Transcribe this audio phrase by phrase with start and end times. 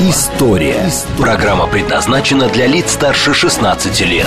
[0.00, 0.90] История».
[1.16, 4.26] Программа предназначена для лиц старше 16 лет.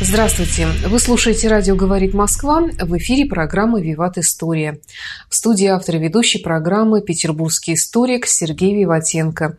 [0.00, 0.66] Здравствуйте.
[0.86, 2.62] Вы слушаете «Радио говорит Москва».
[2.80, 4.80] В эфире программа «Виват История».
[5.28, 9.58] В студии автор и ведущей программы петербургский историк Сергей Виватенко.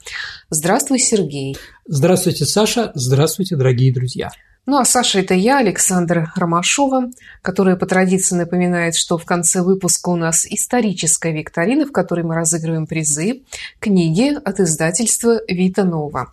[0.49, 1.55] Здравствуй, Сергей.
[1.85, 2.91] Здравствуйте, Саша.
[2.95, 4.31] Здравствуйте, дорогие друзья.
[4.65, 7.09] Ну а Саша– это я, Александр Ромашова,
[7.41, 12.33] которая по традиции напоминает, что в конце выпуска у нас историческая викторина, в которой мы
[12.33, 13.41] разыгрываем призы,
[13.81, 16.31] книги от издательства «Вита Нова».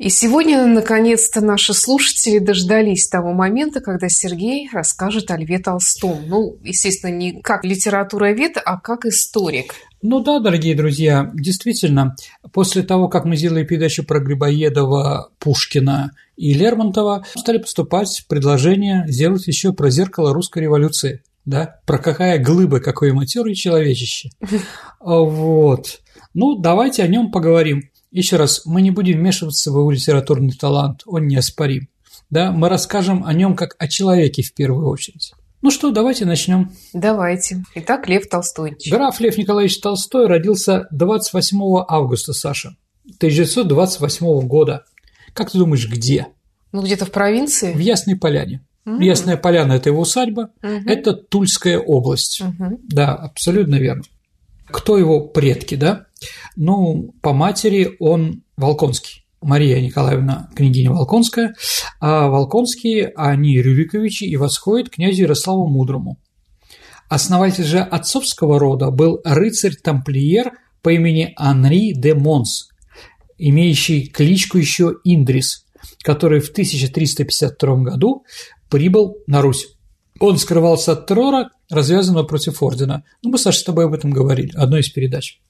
[0.00, 6.26] И сегодня, наконец-то, наши слушатели дождались того момента, когда Сергей расскажет о Льве Толстом.
[6.26, 9.74] Ну, естественно, не как литературовед, а как историк.
[10.00, 12.16] Ну да, дорогие друзья, действительно,
[12.50, 19.46] после того, как мы сделали передачу про Грибоедова, Пушкина и Лермонтова, стали поступать предложения сделать
[19.48, 21.22] еще про зеркало русской революции.
[21.44, 21.78] Да?
[21.84, 24.30] Про какая глыба, какое матерое человечище.
[24.98, 26.00] Вот.
[26.32, 27.90] Ну, давайте о нем поговорим.
[28.10, 31.88] Еще раз, мы не будем вмешиваться в его литературный талант, он неоспорим.
[32.28, 35.32] Да, мы расскажем о нем как о человеке в первую очередь.
[35.62, 36.72] Ну что, давайте начнем.
[36.92, 37.62] Давайте.
[37.74, 38.76] Итак, Лев Толстой.
[38.90, 42.76] Граф Лев Николаевич Толстой родился 28 августа, Саша,
[43.18, 44.84] 1928 года.
[45.34, 46.28] Как ты думаешь, где?
[46.72, 47.72] Ну, где-то в провинции?
[47.74, 48.64] В Ясной Поляне.
[48.86, 49.04] Mm-hmm.
[49.04, 50.82] Ясная Поляна– это его усадьба, mm-hmm.
[50.86, 52.40] это Тульская область.
[52.40, 52.78] Mm-hmm.
[52.88, 54.04] Да, абсолютно верно.
[54.72, 56.06] Кто его предки, да?
[56.56, 59.24] Ну, по матери он Волконский.
[59.42, 61.54] Мария Николаевна, княгиня Волконская,
[61.98, 66.18] а Волконские, они Рюриковичи и восходят князю Ярославу Мудрому.
[67.08, 72.68] Основатель же отцовского рода был рыцарь-тамплиер по имени Анри де Монс,
[73.38, 75.64] имеющий кличку еще Индрис,
[76.02, 78.24] который в 1352 году
[78.68, 79.68] прибыл на Русь.
[80.20, 83.04] Он скрывался от террора, развязанного против ордена.
[83.22, 85.40] Ну, мы, Саша, с тобой об этом говорили, одной из передач.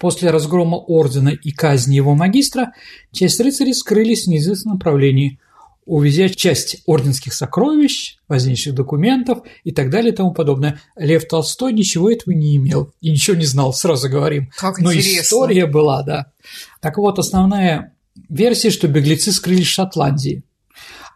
[0.00, 2.72] После разгрома ордена и казни его магистра,
[3.12, 5.38] часть рыцарей скрылись в неизвестном направлении,
[5.86, 10.80] увезя часть орденских сокровищ, возничных документов и так далее и тому подобное.
[10.96, 14.50] Лев Толстой ничего этого не имел и ничего не знал, сразу говорим.
[14.56, 15.22] Как Но интересно.
[15.22, 16.32] история была, да.
[16.80, 17.94] Так вот, основная
[18.28, 20.42] версия, что беглецы скрылись в Шотландии.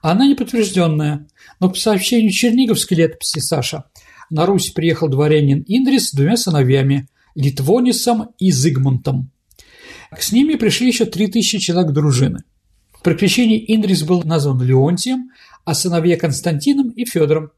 [0.02, 1.26] Она неподтвержденная,
[1.58, 3.84] но по сообщению Черниговской летописи Саша
[4.30, 9.30] на Русь приехал дворянин Индрис с двумя сыновьями– Литвонисом и Зигмунтом.
[10.18, 12.42] С ними пришли еще три тысячи человек дружины.
[13.02, 15.30] При крещении Индрис был назван Леонтием,
[15.64, 17.50] а сыновья Константином и Федором.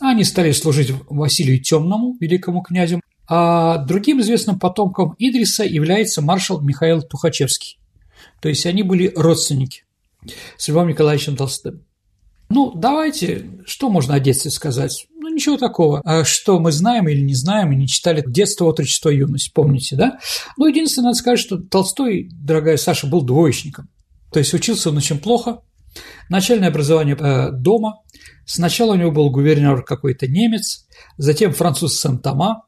[0.00, 7.02] Они стали служить Василию Темному, великому князю, а другим известным потомком Идриса является маршал Михаил
[7.02, 7.78] Тухачевский.
[8.40, 9.84] То есть они были родственники
[10.56, 11.84] с Львом Николаевичем Толстым.
[12.48, 15.06] Ну, давайте, что можно о детстве сказать?
[15.30, 16.00] Ну, ничего такого.
[16.04, 20.18] А что мы знаем или не знаем, и не читали детство, отрочество, юность, помните, да?
[20.56, 23.88] Ну, единственное, надо сказать, что Толстой, дорогая Саша, был двоечником.
[24.32, 25.60] То есть учился он очень плохо.
[26.28, 28.00] Начальное образование э, дома.
[28.44, 30.86] Сначала у него был гувернер какой-то немец,
[31.16, 32.62] затем француз Сен-Тома,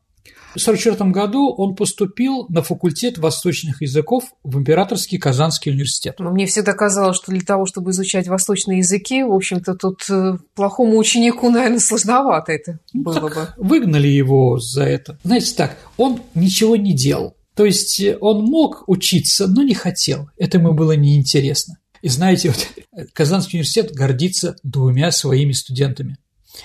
[0.54, 6.16] в 1944 году он поступил на факультет восточных языков в Императорский Казанский университет.
[6.18, 10.36] Но мне всегда казалось, что для того, чтобы изучать восточные языки, в общем-то, тут э,
[10.54, 13.48] плохому ученику, наверное, сложновато это Ну, было бы.
[13.56, 15.18] Выгнали его за это.
[15.24, 17.34] Знаете так, он ничего не делал.
[17.54, 20.28] То есть э, он мог учиться, но не хотел.
[20.36, 21.78] Это ему было неинтересно.
[22.02, 22.50] И знаете,
[22.94, 26.18] вот Казанский университет гордится двумя своими студентами.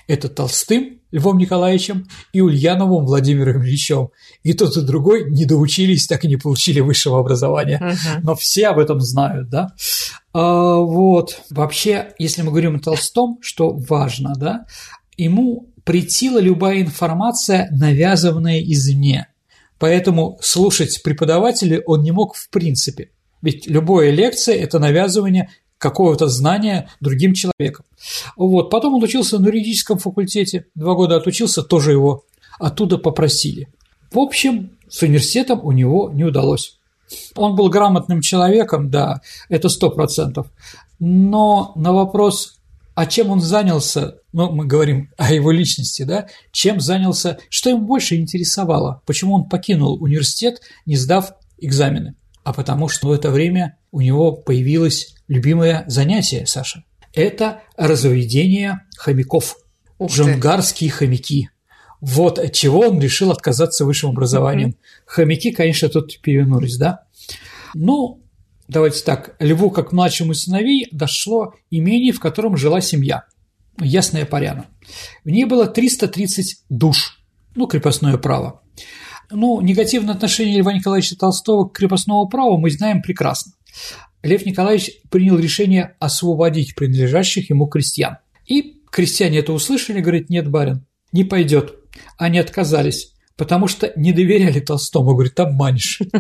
[0.08, 4.10] Это Толстым Львом Николаевичем и Ульяновым Владимиром Ильичем.
[4.44, 7.80] И тот, и другой не доучились, так и не получили высшего образования.
[7.82, 8.24] Мгм.
[8.24, 9.74] Но все об этом знают, да?
[10.34, 11.42] А, вот.
[11.50, 14.66] Вообще, если мы говорим о Толстом, что важно, да,
[15.16, 19.28] ему претила любая информация, навязанная извне.
[19.80, 23.12] Поэтому слушать преподавателя он не мог в принципе.
[23.42, 27.86] Ведь любая лекция– это навязывание какого-то знания другим человеком.
[28.36, 28.70] Вот.
[28.70, 32.24] Потом он учился на юридическом факультете, два года отучился, тоже его
[32.60, 33.68] оттуда попросили.
[34.12, 36.80] В общем, с университетом у него не удалось.
[37.36, 40.48] Он был грамотным человеком, да, это сто процентов.
[41.00, 42.60] Но на вопрос,
[42.96, 47.86] а чем он занялся, ну, мы говорим о его личности, да, чем занялся, что ему
[47.86, 52.16] больше интересовало, почему он покинул университет, не сдав экзамены.
[52.44, 56.84] а потому что в это время у него появилось любимое занятие, Саша.
[57.14, 59.58] Это разведение хомяков.
[59.98, 60.18] Ух ты.
[60.18, 61.50] Джунгарские хомяки.
[62.00, 64.76] Вот от чего он решил отказаться высшим образованием.
[65.06, 67.06] Хомяки, конечно, тут перевернулись, да?
[67.74, 68.22] Ну,
[68.68, 73.24] давайте так, Льву, как младшему сыновей, дошло имение, в котором жила семья.
[73.80, 74.68] Ясная Поляна.
[75.24, 77.20] В ней было 330 душ,
[77.56, 78.62] ну, крепостное право.
[79.30, 83.54] Ну, негативное отношение Льва Николаевича Толстого к крепостному праву мы знаем прекрасно.
[84.24, 88.18] Лев Николаевич принял решение освободить принадлежащих ему крестьян.
[88.46, 91.76] И крестьяне это услышали, говорят, нет, барин, не пойдет.
[92.18, 96.02] Они отказались, потому что не доверяли Толстому, говорит, обманешь.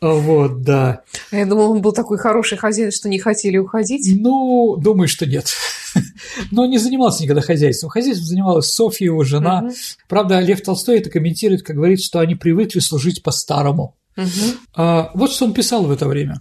[0.00, 1.02] Вот, да.
[1.30, 4.10] Я думал, он был такой хороший хозяин, что не хотели уходить.
[4.18, 5.52] Ну, думаю, что нет.
[6.50, 7.90] Но не занимался никогда хозяйством.
[7.90, 9.60] Хозяйством занималась Софья, его жена.
[9.60, 9.72] Мгм.
[10.08, 13.98] Правда, Лев Толстой это комментирует, как говорит, что они привыкли служить по-старому.
[14.16, 14.28] Мгм.
[14.74, 16.40] А, вот что он писал в это время.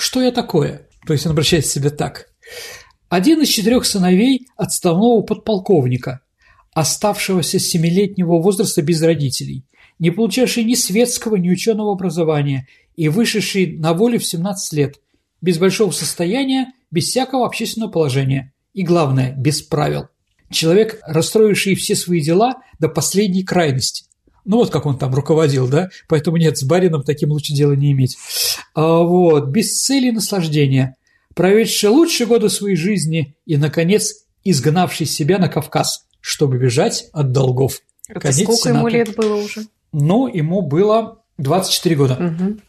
[0.00, 2.30] «Что я такое?» То есть он обращается к себе так.
[3.10, 6.20] «Один из четырех сыновей отставного подполковника,
[6.72, 9.66] оставшегося с семилетнего возраста без родителей,
[9.98, 12.66] не получавший ни светского, ни ученого образования
[12.96, 15.00] и вышедший на волю в 17 лет,
[15.42, 20.08] без большого состояния, без всякого общественного положения и, главное, без правил.
[20.50, 24.06] Человек, расстроивший все свои дела до последней крайности.
[24.44, 25.88] Ну вот как он там руководил, да?
[26.08, 28.16] Поэтому нет, с барином таким лучше дела не иметь.
[28.74, 30.96] А вот, без цели и наслаждения,
[31.34, 37.80] проведший лучшие годы своей жизни и, наконец, изгнавший себя на Кавказ, чтобы бежать от долгов.
[38.08, 38.96] Это Конец сколько ему Сената.
[38.96, 39.66] лет было уже?
[39.92, 42.16] Но ему было 24 года.
[42.16, 42.60] Мгм.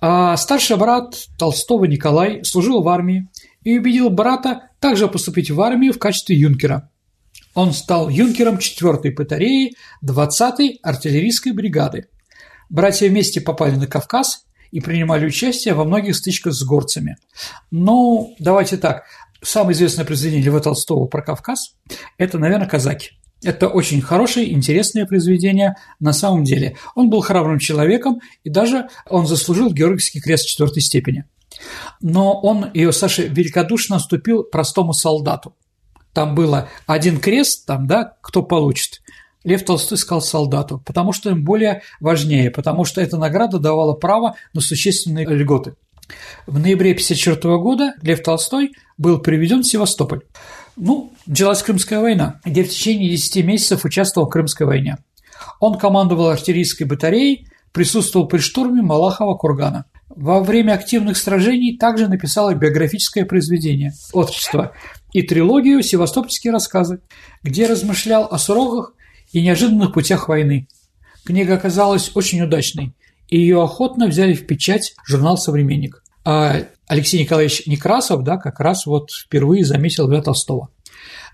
[0.00, 3.28] А старший брат Толстого Николай служил в армии
[3.62, 6.90] и убедил брата также поступить в армию в качестве юнкера.
[7.54, 9.74] Он стал юнкером 4-й батареи
[10.04, 12.08] 20-й артиллерийской бригады.
[12.68, 17.16] Братья вместе попали на Кавказ и принимали участие во многих стычках с горцами.
[17.70, 19.04] Ну, давайте так.
[19.40, 21.76] Самое известное произведение Льва Толстого про Кавказ–
[22.18, 23.10] это, наверное, «Казаки».
[23.42, 26.78] Это очень хорошее, интересное произведение на самом деле.
[26.94, 31.24] Он был храбрым человеком, и даже он заслужил Георгиевский крест четвертой степени.
[32.00, 35.54] Но он ее, Саша, великодушно уступил простому солдату.
[36.14, 39.02] Там было один крест, там, да, кто получит.
[39.42, 44.36] Лев Толстой сказал солдату, потому что им более важнее, потому что эта награда давала право
[44.54, 45.74] на существенные льготы.
[46.46, 50.20] В ноябре 1954 года Лев Толстой был приведен в Севастополь.
[50.76, 54.98] Ну, началась Крымская война, где в течение 10 месяцев участвовал в Крымской войне.
[55.60, 59.84] Он командовал артиллерийской батареей, присутствовал при штурме Малахова кургана.
[60.08, 64.72] Во время активных сражений также написал биографическое произведение «Отрочество»
[65.14, 67.00] и трилогию «Севастопольские рассказы»,
[67.42, 68.94] где размышлял о суровых
[69.32, 70.68] и неожиданных путях войны.
[71.24, 72.94] Книга оказалась очень удачной,
[73.28, 76.02] и ее охотно взяли в печать журнал «Современник».
[76.24, 80.70] А Алексей Николаевич Некрасов, да, как раз вот впервые заметил Льва Толстого.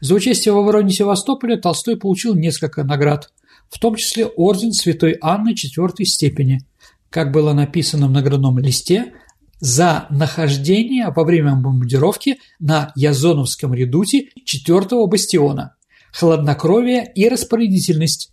[0.01, 3.33] За участие в обороне Севастополя Толстой получил несколько наград,
[3.71, 6.61] в том числе орден Святой Анны четвертой степени,
[7.09, 9.15] как было написано в наградном листе,
[9.61, 15.77] за нахождение во время бомбардировки на Язоновском редуте четвертого бастиона,
[16.13, 18.31] хладнокровие и распорядительность,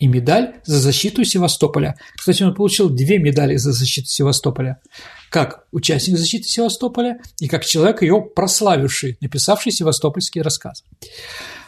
[0.00, 1.94] и медаль за защиту Севастополя.
[2.16, 4.80] Кстати, он получил две медали за защиту Севастополя.
[5.28, 10.84] Как участник защиты Севастополя и как человек, ее прославивший, написавший севастопольский рассказ.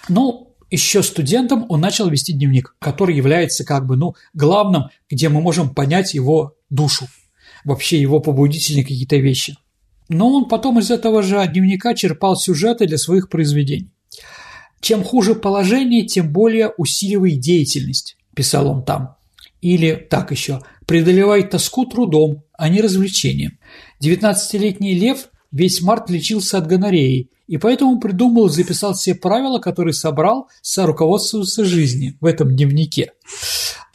[0.08, 5.42] Ну, еще студентом он начал вести дневник, который является как бы, ну, главным, где мы
[5.42, 7.06] можем понять его душу,
[7.64, 9.56] вообще его побудительные какие-то вещи.
[10.08, 13.90] Но он потом из этого же дневника черпал сюжеты для своих произведений.
[14.80, 19.16] Чем хуже положение, тем более усиливай деятельность, писал он там.
[19.60, 23.58] Или так еще, преодолевай тоску трудом, а не развлечением.
[24.02, 29.94] 19-летний Лев весь март лечился от гонореи, и поэтому придумал и записал все правила, которые
[29.94, 33.12] собрал со руководствоваться жизни в этом дневнике.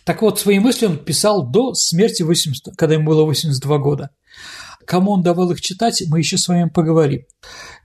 [0.08, 4.12] Так вот, свои мысли он писал до смерти, 80, когда ему было 82 года.
[4.86, 7.24] Кому он давал их читать, мы еще с вами поговорим.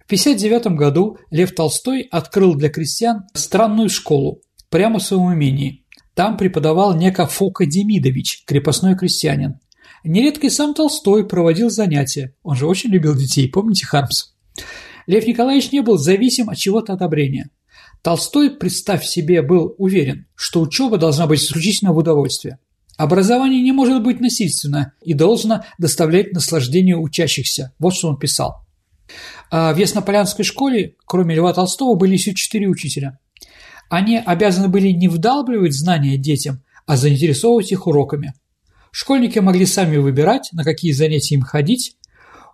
[0.03, 5.85] В 1959 году Лев Толстой открыл для крестьян странную школу прямо в своем имении.
[6.15, 9.59] Там преподавал неко Фока Демидович, крепостной крестьянин.
[10.05, 12.37] Нередко и сам Толстой проводил занятия.
[12.45, 14.35] Он же очень любил детей, помните Хармс?
[15.09, 17.51] Лев Николаевич не был зависим от чего-то одобрения.
[18.03, 22.59] Толстой, представь себе, был уверен, что учеба должна быть исключительно в удовольствие.
[22.97, 27.73] Образование не может быть насильственно и должно доставлять наслаждение учащихся.
[27.79, 28.67] Вот что он писал.
[29.51, 33.19] А в Яснополянской школе, кроме Льва Толстого, были еще четыре учителя.
[33.89, 38.35] Они обязаны были не вдалбливать знания детям, а заинтересовывать их уроками.
[38.91, 41.97] Школьники могли сами выбирать, на какие занятия им ходить.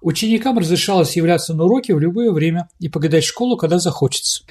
[0.01, 4.45] Ученикам разрешалось являться на уроки в любое время и покидать школу, когда захочется.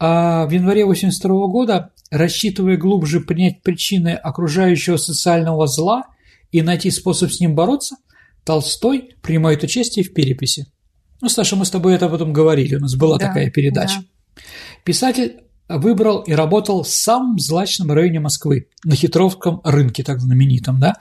[0.00, 6.04] А в январе 1982 года, рассчитывая глубже принять причины окружающего социального зла
[6.52, 7.96] и найти способ с ним бороться,
[8.44, 10.66] Толстой принимает участие в переписи.
[11.20, 13.98] Ну, Саша, мы с тобой это потом говорили, у нас была да, такая передача.
[13.98, 14.42] Да.
[14.84, 20.94] Писатель выбрал и работал в самом злачном районе Москвы, на Хитровском рынке, так знаменитом, да,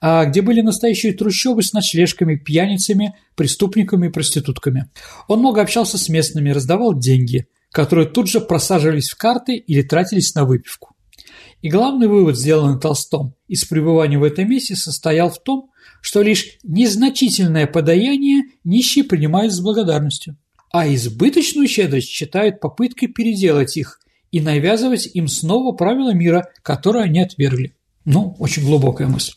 [0.00, 4.88] а, где были настоящие трущобы с ночлежками, пьяницами, преступниками и проститутками.
[5.26, 10.32] Он много общался с местными, раздавал деньги, которые тут же просаживались в карты или тратились
[10.36, 10.94] на выпивку.
[11.60, 16.58] И главный вывод, сделанный Толстом из пребывания в этом месте, состоял в том, что лишь
[16.62, 20.36] незначительное подаяние нищие принимают с благодарностью,
[20.70, 23.98] а избыточную щедрость считают попыткой переделать их
[24.30, 27.74] и навязывать им снова правила мира, которые они отвергли.
[28.04, 29.32] Ну, очень глубокая мысль.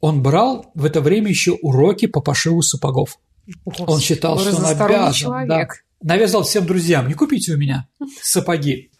[0.00, 3.20] Он брал в это время еще уроки по пошиву сапогов.
[3.64, 5.46] Господи, он считал, что он обязан.
[5.46, 5.68] Да,
[6.02, 7.88] навязал всем друзьям, не купите у меня
[8.22, 8.90] сапоги.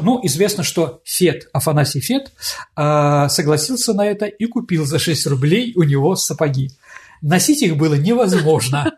[0.00, 2.32] Ну, известно, что Фет, Афанасий Фет,
[2.74, 6.70] а, согласился на это и купил за 6 рублей у него сапоги.
[7.22, 8.92] Носить их было невозможно.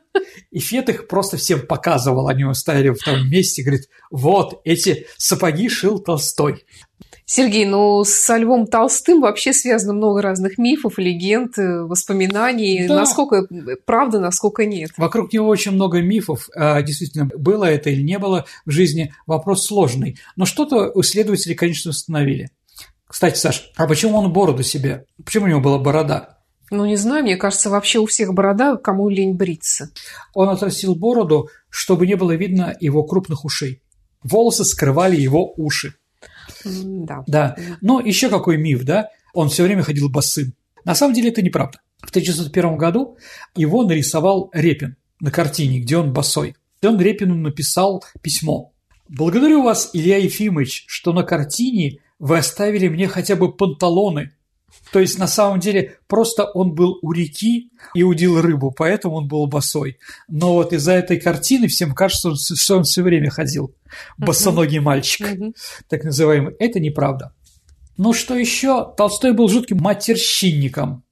[0.51, 2.29] И Фет их просто всем показывал.
[2.29, 6.65] Они стояли в том месте, говорит, вот, эти сапоги шил Толстой.
[7.35, 12.87] Сергей, ну со Львом Толстым вообще связано много разных мифов, легенд, э, воспоминаний.
[12.87, 12.97] Да.
[12.97, 13.47] Насколько
[13.87, 14.91] правда, насколько нет.
[14.99, 16.51] Вокруг него очень много мифов.
[16.55, 20.19] А, действительно, было это или не было в жизни, вопрос сложный.
[20.37, 22.51] Но что-то исследователи, конечно, установили.
[23.07, 25.07] Кстати, Саш, а почему он бороду себе?
[25.25, 26.37] Почему у него была борода?
[26.71, 29.89] Ну, не знаю, мне кажется, вообще у всех борода, кому лень бриться.
[30.35, 33.81] Он отрастил бороду, чтобы не было видно его крупных ушей.
[34.23, 35.95] Волосы скрывали его уши.
[36.64, 37.25] Да.
[37.26, 37.57] Да.
[37.81, 39.09] Но еще какой миф, да?
[39.35, 40.54] Он все время ходил босым.
[40.85, 41.81] На самом деле это неправда.
[41.99, 43.16] В 1901 году
[43.54, 46.57] его нарисовал Репин на картине, где он босой.
[46.81, 48.73] И он Репину написал письмо.
[49.09, 54.33] «Благодарю вас, Илья Ефимович, что на картине вы оставили мне хотя бы панталоны,
[54.93, 59.27] то есть, на самом деле, просто он был у реки и удил рыбу, поэтому он
[59.27, 59.99] был босой.
[60.29, 63.75] Но вот из-за этой картины всем кажется, что он все время ходил.
[64.19, 65.27] Босоногий мальчик,
[65.89, 66.55] так называемый.
[66.59, 67.33] Это неправда.
[67.97, 68.93] Ну что еще?
[68.95, 71.05] Толстой был жутким матерщинником.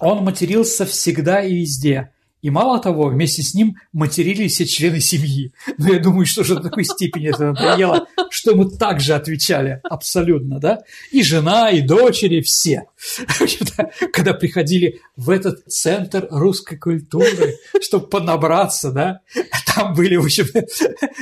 [0.00, 2.12] Он матерился всегда и везде.
[2.40, 5.52] И мало того, вместе с ним матерились все члены семьи.
[5.76, 10.60] Но я думаю, что же до такой степени это надоело, что мы также отвечали абсолютно,
[10.60, 10.80] да?
[11.10, 12.84] И жена, и дочери, все.
[14.12, 19.20] Когда приходили в этот центр русской культуры, чтобы понабраться, да,
[19.74, 20.46] там были, в общем,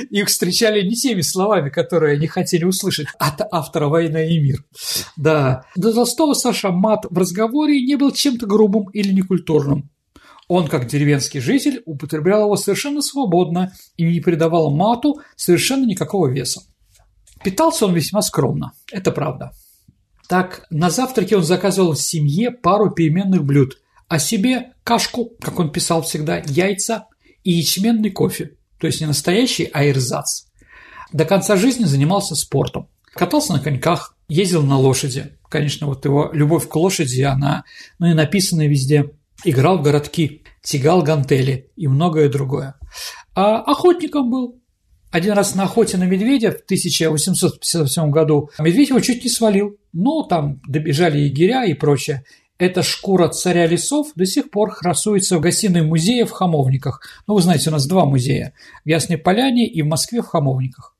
[0.09, 4.63] их встречали не теми словами, которые они хотели услышать от автора «Война и мир».
[5.15, 5.65] Да.
[5.75, 9.89] До Толстого Саша мат в разговоре не был чем-то грубым или некультурным.
[10.47, 16.61] Он, как деревенский житель, употреблял его совершенно свободно и не придавал мату совершенно никакого веса.
[17.43, 19.51] Питался он весьма скромно, это правда.
[20.27, 23.77] Так, на завтраке он заказывал семье пару переменных блюд,
[24.07, 27.07] а себе кашку, как он писал всегда, яйца
[27.43, 30.45] и ячменный кофе, то есть не настоящий, а ирзац.
[31.13, 32.89] До конца жизни занимался спортом.
[33.13, 35.37] Катался на коньках, ездил на лошади.
[35.49, 37.63] Конечно, вот его любовь к лошади, она
[37.99, 39.11] ну, и написана везде
[39.43, 42.75] играл в городки, тягал гантели и многое другое.
[43.35, 44.61] А охотником был.
[45.09, 49.77] Один раз на охоте на медведя в 1857 году медведь его чуть не свалил.
[49.93, 52.23] Но там добежали егеря и прочее.
[52.59, 57.01] Эта шкура царя лесов до сих пор красуется в гостиной музея в Хамовниках.
[57.27, 58.53] Ну, вы знаете, у нас два музея.
[58.83, 60.95] В Ясной Поляне и в Москве в Хамовниках.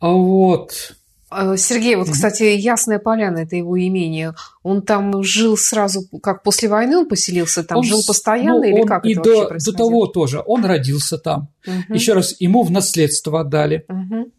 [0.00, 0.94] Вот.
[1.32, 4.34] А, Сергей, вот, кстати, Ясная Поляна– это его имение.
[4.62, 7.78] Он там жил сразу, как после войны он поселился там?
[7.78, 10.42] Он, жил постоянно ну, или как и это до, до того тоже.
[10.46, 11.48] Он родился там.
[11.66, 11.94] Угу.
[11.94, 13.84] Еще раз, ему в наследство отдали.
[13.88, 14.32] Угу.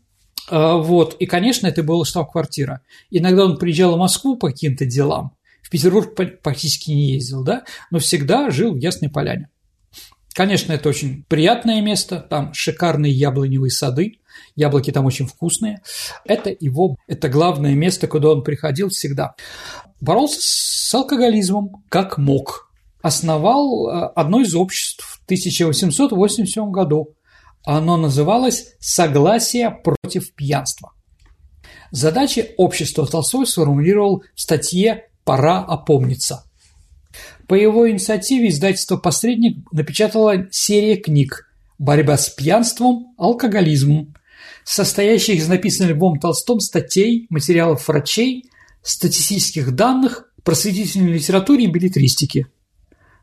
[0.49, 1.15] А, вот.
[1.19, 2.81] И, конечно, это была штаб-квартира.
[3.09, 5.31] Иногда он приезжал в Москву по каким-то делам.
[5.61, 7.63] В Петербург практически не ездил, да?
[7.89, 9.49] Но всегда жил в Ясной Поляне.
[10.33, 14.19] Конечно, это очень приятное место, там шикарные яблоневые сады,
[14.55, 15.81] яблоки там очень вкусные.
[16.25, 19.35] Это его, это главное место, куда он приходил всегда.
[20.01, 22.71] Боролся с алкоголизмом как мог.
[23.01, 27.15] Основал э, одно из обществ в 1887 году.
[27.65, 30.93] Оно называлось «Согласие против пьянства».
[31.91, 36.43] Задачи общества Толстой сформулировал в статье «Пора опомниться»,
[37.53, 44.15] по его инициативе издательство «Посредник» напечатало серия книг «Борьба с пьянством, алкоголизмом»,
[44.63, 48.49] состоящих из написанных Львом Толстом статей, материалов врачей,
[48.81, 52.47] статистических данных, просветительной литературе и билетристике.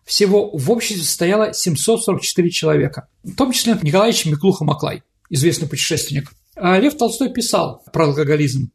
[0.04, 6.30] Всего в обществе состояло 744 человека, в том числе Николаевич Миклуха-Маклай, известный путешественник.
[6.54, 8.70] А Лев Толстой писал про алкоголизм.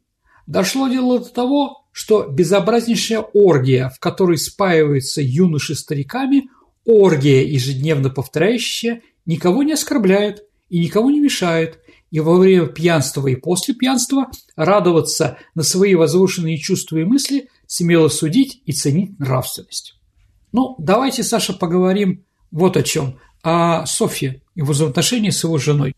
[0.46, 6.50] Дошло дело до того, что безобразнейшая оргия, в которой спаиваются юноши стариками,
[6.84, 13.34] оргия, ежедневно повторяющая, никого не оскорбляет и никого не мешает, и во время пьянства и
[13.34, 14.26] после пьянства
[14.56, 19.94] радоваться на свои возвышенные чувства и мысли, смело судить и ценить нравственность.
[20.52, 23.18] Ну, давайте, Саша, поговорим вот о чем.
[23.42, 25.94] О Софье и взаимоотношении с его женой.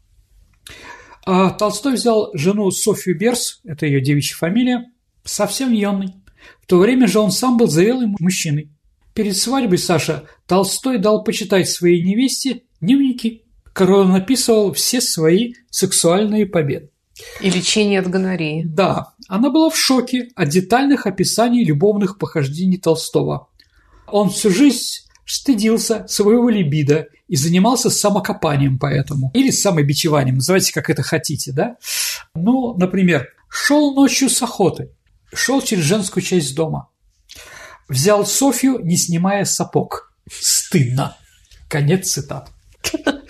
[1.27, 4.93] А Толстой взял жену Софью Берс, это ее девичья фамилия,
[5.29, 6.15] совсем юной.
[6.63, 8.71] В то время же он сам был зрелым мужчиной.
[9.15, 13.43] Перед свадьбой Саша Толстой дал почитать своей невесте дневники,
[13.73, 16.91] которые он написывал все свои сексуальные победы.
[17.41, 18.63] И лечение от гонореи.
[18.65, 23.49] Да, она была в шоке от детальных описаний любовных похождений Толстого.
[24.07, 29.31] Он всю жизнь стыдился своего либидо и занимался самокопанием поэтому.
[29.35, 31.77] Или самобичеванием, называйте как это хотите, да?
[32.35, 34.91] Ну, например, шел ночью с охоты,
[35.33, 36.89] шел через женскую часть дома,
[37.89, 40.13] взял Софью, не снимая сапог.
[40.31, 41.17] Стыдно.
[41.69, 42.51] Конец цитат.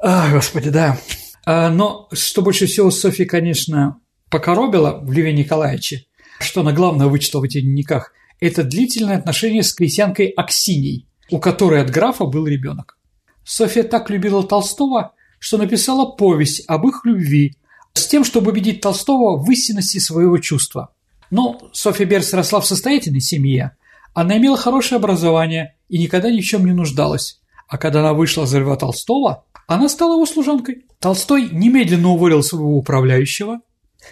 [0.00, 0.96] А, господи, да.
[1.44, 6.04] А, но что больше всего Софья, конечно, покоробила в Льве Николаевиче,
[6.38, 11.82] что она главное вычитала в этих дневниках, это длительное отношение с крестьянкой Аксиней, у которой
[11.82, 12.96] от графа был ребенок.
[13.44, 17.56] Софья так любила Толстого, что написала повесть об их любви
[17.94, 20.94] с тем, чтобы убедить Толстого в истинности своего чувства.
[21.30, 23.76] Но Софья Берс росла в состоятельной семье,
[24.14, 27.40] она имела хорошее образование и никогда ни в чем не нуждалась.
[27.68, 30.86] А когда она вышла за Льва Толстого, она стала его служанкой.
[30.98, 33.60] Толстой немедленно уволил своего управляющего.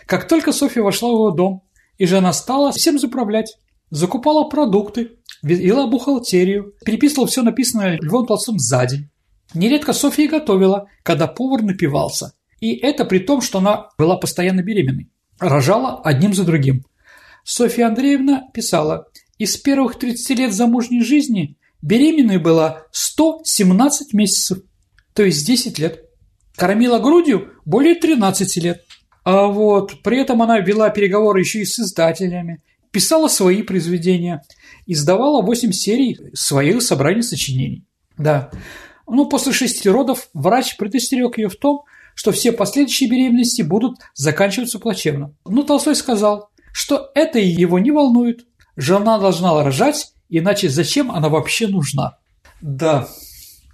[0.07, 1.63] Как только Софья вошла в его дом,
[1.99, 3.57] и жена стала всем заправлять,
[3.91, 9.11] закупала продукты, вела бухгалтерию, переписывала все написанное Львом Толстым за день.
[9.55, 12.35] Нередко Софья готовила, когда повар напивался.
[12.61, 15.11] И это при том, что она была постоянно беременной.
[15.39, 16.85] Рожала одним за другим.
[17.45, 24.59] Софья Андреевна писала, из первых 30 лет замужней жизни беременной была 117 месяцев,
[25.13, 26.03] то есть 10 лет.
[26.57, 28.83] Кормила грудью более 13 лет.
[29.25, 34.43] А вот при этом она вела переговоры еще и с издателями, писала свои произведения,
[34.87, 37.85] издавала 8 серий своих собраний сочинений.
[38.17, 38.51] Да.
[39.07, 41.83] Ну, после шести родов врач предостерег ее в том,
[42.17, 45.35] что все последующие беременности будут заканчиваться плачевно.
[45.45, 48.47] Но Толстой сказал, что это его не волнует.
[48.75, 52.19] Жена должна рожать, иначе зачем она вообще нужна?
[52.63, 53.07] Да.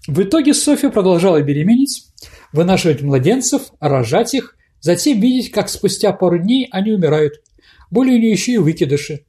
[0.09, 2.09] В итоге Софья продолжала беременеть,
[2.53, 7.35] вынашивать младенцев, рожать их, затем видеть, как спустя пару дней они умирают.
[7.93, 9.25] Были у нее еще и выкидыши.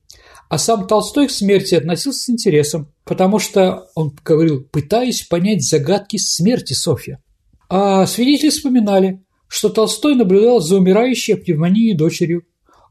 [0.49, 6.17] А сам Толстой к смерти относился с интересом, потому что он говорил, пытаясь понять загадки
[6.17, 7.22] смерти Софья.
[7.75, 12.43] А свидетели вспоминали, что Толстой наблюдал за умирающей от пневмонии дочерью.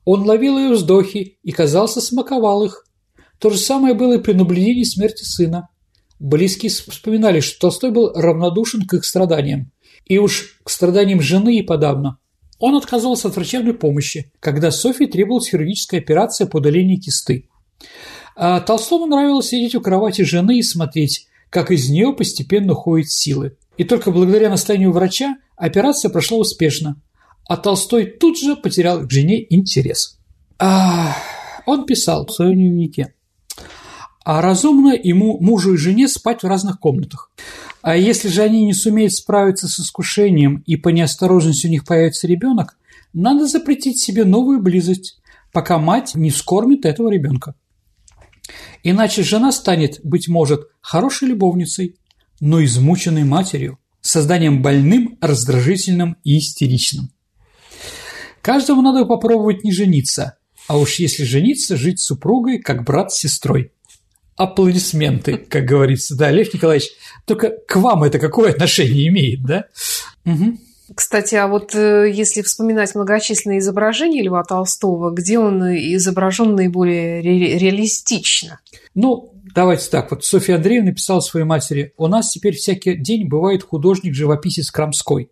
[0.05, 2.85] Он ловил ее вздохи и, казался, смаковал их.
[3.38, 5.68] То же самое было и при наблюдении смерти сына.
[6.18, 9.71] Близкие вспоминали, что Толстой был равнодушен к их страданиям.
[10.05, 12.18] И уж к страданиям жены и подавно.
[12.59, 17.49] Он отказался от врачебной помощи, когда Софии требовалась хирургическая операция по удалению кисты.
[18.35, 23.57] А Толстому нравилось сидеть у кровати жены и смотреть, как из нее постепенно уходят силы.
[23.83, 27.03] И только благодаря настоянию врача операция прошла успешно,
[27.49, 30.21] а Толстой тут же потерял к жене интерес.
[30.57, 31.16] А,
[31.66, 33.12] он писал в своем дневнике.
[34.25, 37.33] А разумно ему, мужу и жене, спать в разных комнатах.
[37.83, 42.29] А если же они не сумеют справиться с искушением и по неосторожности у них появится
[42.29, 42.79] ребенок,
[43.12, 45.21] надо запретить себе новую близость,
[45.53, 47.57] пока мать не вскормит этого ребенка.
[48.85, 51.97] Иначе жена станет, быть может, хорошей любовницей,
[52.42, 57.12] но измученной матерью, созданием больным, раздражительным и истеричным.
[58.40, 63.18] Каждому надо попробовать не жениться, а уж если жениться, жить с супругой, как брат с
[63.20, 63.70] сестрой.
[64.35, 66.88] Аплодисменты, как говорится, да, Лев Николаевич,
[67.26, 69.66] только к вам это какое отношение имеет, да?
[70.24, 70.59] Угу.
[70.94, 77.59] Кстати, а вот э, если вспоминать многочисленные изображения Льва Толстого, где он изображен наиболее ре-
[77.59, 78.61] реалистично?
[78.94, 83.62] Ну, давайте так, вот Софья Андреевна писала своей матери, у нас теперь всякий день бывает
[83.62, 85.31] художник-живописец Крамской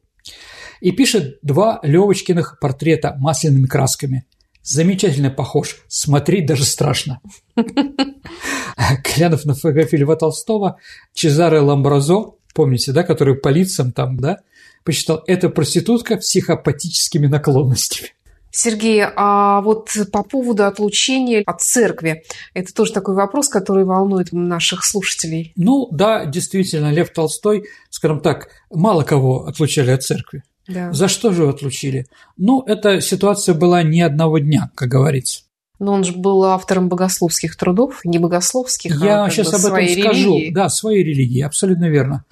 [0.80, 4.26] и пишет два Левочкиных портрета масляными красками.
[4.62, 7.20] Замечательно похож, смотреть даже страшно.
[7.56, 10.78] Глянув на фотографию Льва Толстого,
[11.14, 14.38] Чезаре Ламбразо, помните, да, который по лицам там, да,
[14.84, 18.10] посчитал, это проститутка с психопатическими наклонностями.
[18.52, 24.84] Сергей, а вот по поводу отлучения от церкви, это тоже такой вопрос, который волнует наших
[24.84, 25.52] слушателей.
[25.56, 30.42] Ну да, действительно, Лев Толстой, скажем так, мало кого отлучали от церкви.
[30.66, 30.92] Да.
[30.92, 32.06] За что же отлучили?
[32.36, 35.42] Ну, эта ситуация была не одного дня, как говорится.
[35.80, 40.34] Но он же был автором богословских трудов, не богословских, Я а сейчас об этом скажу.
[40.36, 40.50] Религии.
[40.52, 42.24] Да, своей религии, абсолютно верно.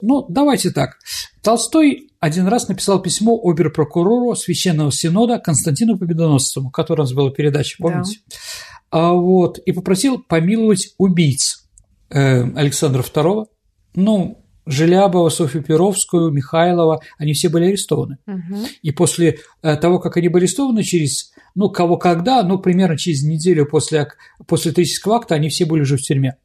[0.00, 0.96] Ну, давайте так.
[1.42, 7.76] Толстой один раз написал письмо обер-прокурору Священного Синода Константину Победоносцеву, который у нас была передача,
[7.78, 8.20] помните?
[8.26, 8.36] Да.
[8.90, 11.66] А, вот, и попросил помиловать убийц
[12.08, 13.44] э, Александра II.
[13.96, 18.18] Ну, Желябова, Софью Перовскую, Михайлова, они все были арестованы.
[18.26, 18.66] Угу.
[18.82, 23.22] И после э, того, как они были арестованы, через, ну, кого когда, ну, примерно через
[23.22, 24.08] неделю после,
[24.46, 26.36] после третьего акта, они все были уже в тюрьме.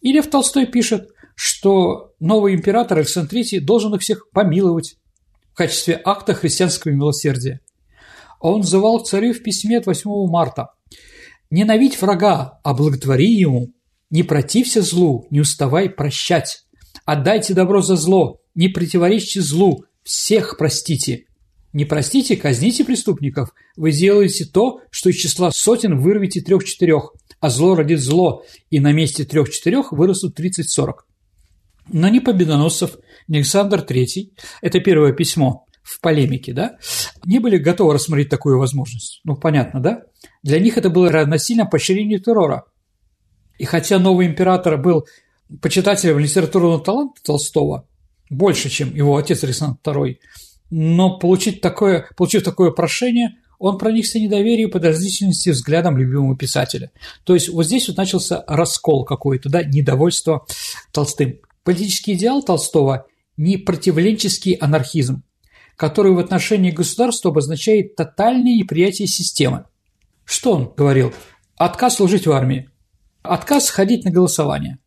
[0.00, 4.96] И Лев Толстой пишет, что новый император Александр III должен их всех помиловать
[5.52, 7.60] в качестве акта христианского милосердия.
[8.40, 10.68] Он взывал к царю в письме от 8 марта
[11.50, 13.72] «Ненавидь врага, а благотвори ему,
[14.10, 16.64] не протився злу, не уставай прощать».
[17.04, 21.26] Отдайте добро за зло, не противоречьте злу, всех простите.
[21.72, 23.52] Не простите, казните преступников.
[23.76, 28.92] Вы сделаете то, что из числа сотен вырвете трех-четырех, а зло родит зло, и на
[28.92, 31.06] месте трех-четырех вырастут тридцать-сорок.
[31.92, 32.96] Но ни Победоносцев,
[33.28, 34.30] ни Александр III,
[34.62, 36.78] это первое письмо в полемике, да,
[37.26, 39.20] не были готовы рассмотреть такую возможность.
[39.24, 40.02] Ну, понятно, да?
[40.42, 42.64] Для них это было равносильно поощрению террора.
[43.58, 45.06] И хотя новый император был
[45.60, 47.86] почитателям литературного таланта Толстого
[48.30, 50.16] больше, чем его отец Александр II,
[50.70, 56.90] но получить такое, получив такое прошение, он проникся недоверием и подозрительностью взглядом любимого писателя.
[57.24, 60.44] То есть вот здесь вот начался раскол какой-то, да, недовольство
[60.92, 61.38] Толстым.
[61.62, 65.22] Политический идеал Толстого– не противленческий анархизм,
[65.76, 69.64] который в отношении государства обозначает тотальное неприятие системы.
[70.24, 71.12] Что он говорил?
[71.56, 72.70] Отказ служить в армии,
[73.22, 74.78] отказ ходить на голосование,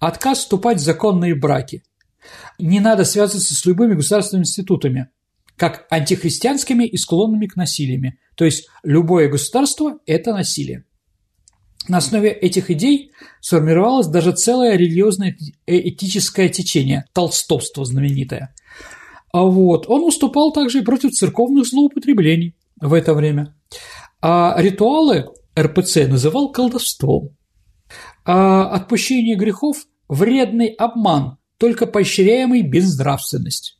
[0.00, 1.84] Отказ вступать в законные браки.
[2.58, 5.08] Не надо связываться с любыми государственными институтами,
[5.56, 8.14] как антихристианскими и склонными к насилию.
[8.34, 10.84] То есть любое государство– это насилие.
[11.86, 15.36] На основе этих идей сформировалось даже целое религиозное
[15.66, 18.54] этическое течение– толстовство знаменитое.
[19.32, 23.54] А вот он уступал также и против церковных злоупотреблений в это время.
[24.22, 27.36] А ритуалы РПЦ называл колдовством.
[28.32, 33.76] А отпущение грехов вредный обман, только поощряемый безнравственность.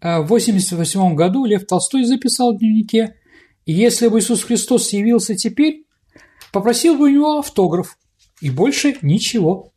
[0.00, 3.16] А в 1988 году Лев Толстой записал в дневнике
[3.66, 5.84] «Если бы Иисус Христос явился теперь,
[6.50, 7.98] попросил бы у него автограф,
[8.40, 9.74] и больше ничего».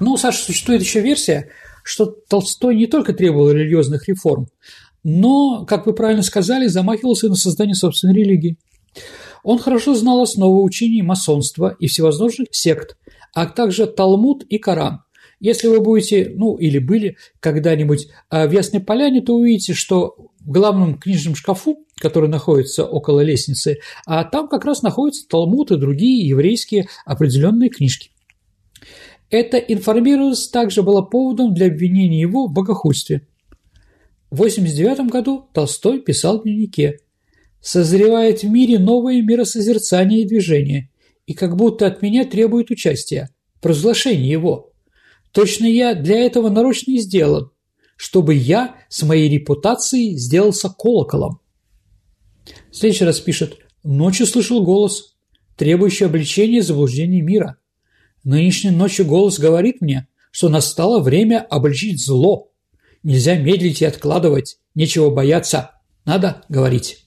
[0.00, 1.48] Ну, Саша, существует еще версия,
[1.84, 4.48] что Толстой не только требовал религиозных реформ,
[5.04, 8.58] но, как вы правильно сказали, замахивался на создание собственной религии.
[9.44, 12.96] Он хорошо знал основы учений масонства и всевозможных сект,
[13.32, 15.02] а также Талмуд и Коран.
[15.40, 20.50] Если вы будете, ну или были когда-нибудь а, в Ясной Поляне, то увидите, что в
[20.50, 26.28] главном книжном шкафу, который находится около лестницы, а там как раз находятся Талмуд и другие
[26.28, 28.10] еврейские определенные книжки.
[29.30, 33.26] Это информированность также была поводом для обвинения его в богохульстве.
[34.30, 36.98] В 1989 году Толстой писал в дневнике
[37.60, 40.90] «Созревает в мире новое миросозерцание и движение,
[41.26, 43.30] и как будто от меня требует участия,
[43.60, 44.72] провозглашения его.
[45.32, 47.50] Точно я для этого нарочно и сделан,
[47.96, 51.40] чтобы я с моей репутацией сделался колоколом.
[52.70, 55.16] В следующий раз пишет «Ночью слышал голос,
[55.56, 57.56] требующий обличения заблуждений мира.
[58.24, 62.50] Нынешней ночью голос говорит мне, что настало время обличить зло.
[63.02, 65.72] Нельзя медлить и откладывать, нечего бояться,
[66.04, 67.01] надо говорить».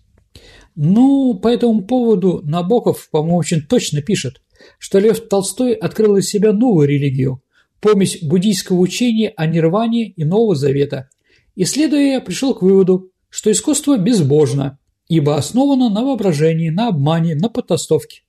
[0.75, 4.41] Ну, по этому поводу Набоков, по-моему, очень точно пишет,
[4.77, 7.41] что Лев Толстой открыл из себя новую религию–
[7.85, 11.09] помесь буддийского учения о нирване и Нового Завета.
[11.55, 18.21] Исследуя, пришел к выводу, что искусство безбожно, ибо основано на воображении, на обмане, на потасовке.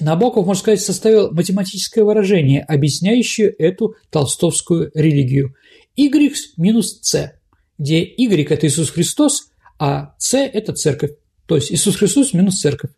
[0.00, 5.54] Набоков, можно сказать, составил математическое выражение, объясняющее эту толстовскую религию.
[5.96, 7.38] Y минус C,
[7.76, 11.10] где Y– это Иисус Христос, а C– это церковь.
[11.48, 12.90] То есть Иисус Христос минус церковь.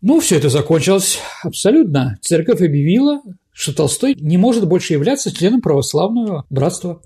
[0.00, 2.18] Ну, все это закончилось абсолютно.
[2.22, 3.20] Церковь объявила,
[3.52, 7.02] что Толстой не может больше являться членом православного братства.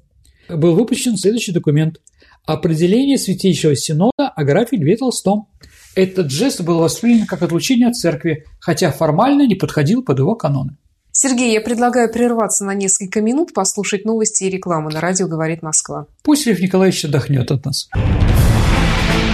[0.49, 2.01] Был выпущен следующий документ–
[2.47, 5.49] определение Святейшего Синода о графе Льве Толстом.
[5.97, 10.77] Этот жест был воспринят как отлучение от церкви, хотя формально не подходил под его каноны.
[11.11, 16.07] Сергей, я предлагаю прерваться на несколько минут, послушать новости и рекламу на радио «Говорит Москва».
[16.23, 17.89] Пусть Лев Николаевич отдохнет от нас.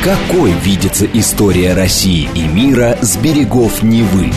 [0.07, 4.31] Какой видится история России и мира с берегов Невы?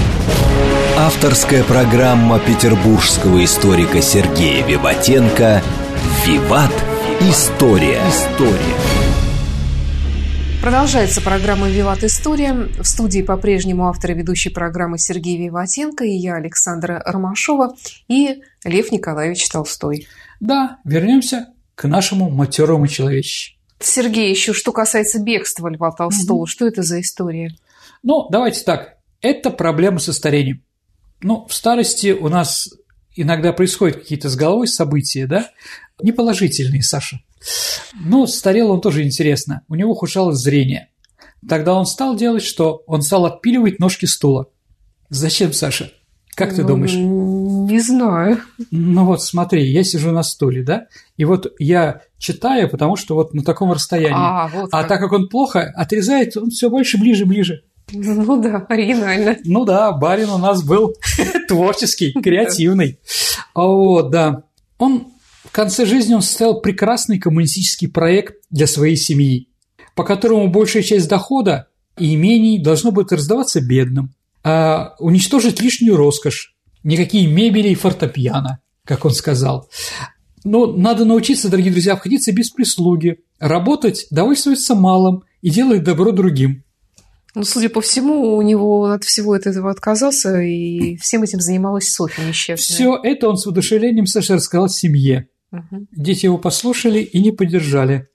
[0.98, 5.62] Авторская программа петербургского историка Сергея Виватенко
[6.26, 6.74] «Виват.
[7.22, 8.02] История».
[8.10, 8.76] История.
[10.60, 12.54] Продолжается программа «Виват История».
[12.54, 17.76] В студии по-прежнему автор и ведущий программы Сергей Виватенко и я, Александра Ромашова,
[18.08, 20.08] и Лев Николаевич Толстой.
[20.40, 23.59] Да, вернемся к нашему матерому человечеству.
[23.80, 26.46] Сергей, еще что касается бегства Льва Толстого, угу.
[26.48, 27.56] что это за история?
[28.04, 28.98] Ну, давайте так.
[29.22, 30.64] Это проблема со старением.
[31.22, 32.70] Ну, в старости у нас
[33.16, 35.50] иногда происходят какие-то с головой события, да,
[36.02, 37.22] неположительные, Саша.
[37.94, 39.64] Но старел он тоже интересно.
[39.68, 40.90] У него ухудшалось зрение.
[41.48, 42.84] Тогда он стал делать что?
[42.86, 44.48] Он стал отпиливать ножки стула.
[45.10, 45.92] Зачем, Саша?
[46.36, 46.94] Как ты ну, думаешь?
[47.70, 48.40] Не знаю.
[48.72, 53.34] Ну вот смотри, я сижу на стуле, да, и вот я читаю, потому что вот
[53.34, 54.16] на таком расстоянии.
[54.16, 57.64] А, вот а так как он плохо отрезает, он все больше, ближе, ближе.
[57.92, 59.38] Ну да, оригинально.
[59.46, 60.96] Ну да, барин у нас был
[61.48, 63.00] творческий, креативный.
[63.54, 64.44] Вот, да.
[64.78, 65.08] Он
[65.44, 69.50] в конце жизни он составил прекрасный коммунистический проект для своей семьи,
[69.96, 76.56] по которому большая часть дохода и имений должно будет раздаваться бедным, а уничтожить лишнюю роскошь,
[76.84, 79.70] никакие мебели и фортепиано, как он сказал.
[80.44, 86.64] Но надо научиться, дорогие друзья, обходиться без прислуги, работать, довольствоваться малым и делать добро другим.
[87.36, 92.24] Ну, судя по всему, у него от всего этого отказался, и всем этим занималась Софья
[92.24, 92.76] несчастная.
[92.76, 95.28] Все это он с воодушевлением Саша рассказал семье.
[95.52, 95.88] Угу.
[95.92, 98.08] Дети его послушали и не поддержали.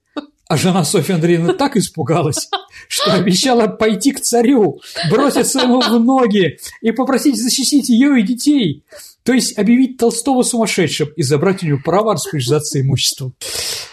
[0.47, 2.51] А жена Софья Андреевна так испугалась,
[2.89, 4.81] что обещала пойти к царю,
[5.11, 8.85] броситься ему в ноги и попросить защитить ее и детей.
[9.23, 13.35] То есть объявить Толстого сумасшедшим и забрать у него право распоряжаться имуществом.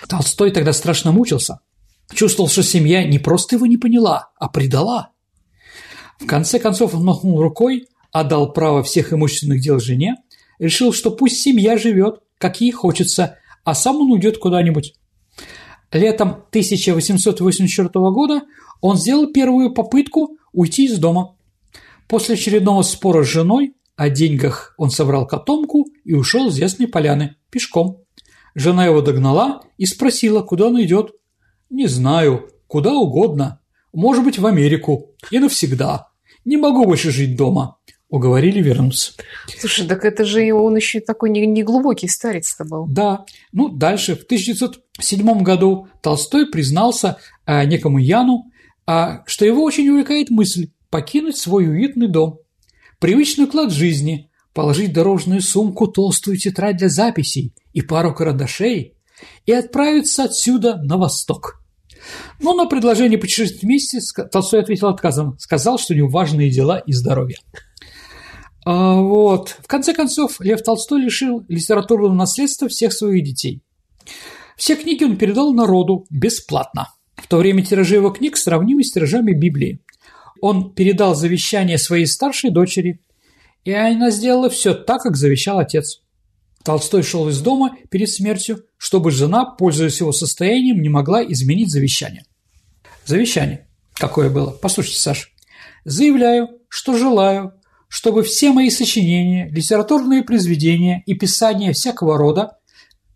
[0.10, 1.60] Толстой тогда страшно мучился.
[2.14, 5.12] Чувствовал, что семья не просто его не поняла, а предала.
[6.20, 10.18] В конце концов он махнул рукой, отдал право всех имущественных дел жене,
[10.60, 14.96] решил, что пусть семья живет, как ей хочется, а сам он уйдет куда-нибудь.
[15.92, 18.44] Летом 1884 года
[18.80, 21.36] он сделал первую попытку уйти из дома.
[22.08, 27.36] После очередного спора с женой о деньгах он собрал котомку и ушел из Ясной Поляны
[27.50, 28.04] пешком.
[28.56, 31.12] Жена его догнала и спросила, куда он идет.
[31.70, 33.62] «Не знаю, куда угодно.
[33.94, 35.12] Может быть, в Америку.
[35.30, 36.10] И навсегда.
[36.44, 37.78] Не могу больше жить дома
[38.12, 39.14] уговорили вернуться.
[39.58, 42.86] Слушай, так это же он еще такой неглубокий не старец-то был.
[42.88, 43.26] Да.
[43.54, 44.16] Ну, дальше.
[44.16, 48.52] В 1907 году Толстой признался а, некому Яну,
[48.86, 52.40] а, что его очень увлекает мысль покинуть свой уютный дом,
[53.00, 58.96] привычный уклад жизни, положить дорожную сумку, толстую тетрадь для записей и пару карандашей
[59.46, 61.62] и отправиться отсюда на восток.
[62.42, 64.00] Но на предложение путешествовать вместе
[64.32, 67.38] Толстой ответил отказом, сказал, что у него важные дела и здоровье.
[68.66, 69.58] А, вот.
[69.60, 73.62] В конце концов, Лев Толстой лишил литературного наследства всех своих детей.
[74.58, 76.90] Все книги он передал народу бесплатно.
[77.16, 79.80] В то время тиражи его книг сравнимы с тиражами Библии.
[80.42, 83.00] Он передал завещание своей старшей дочери,
[83.64, 86.02] и она сделала все так, как завещал отец.
[86.64, 92.24] Толстой шел из дома перед смертью, чтобы жена, пользуясь его состоянием, не могла изменить завещание.
[93.06, 93.68] Завещание.
[93.96, 94.52] Какое было?
[94.52, 95.34] Послушайте, Саш.
[95.84, 97.54] «Заявляю, что желаю,
[97.92, 102.58] чтобы все мои сочинения, литературные произведения и писания всякого рода,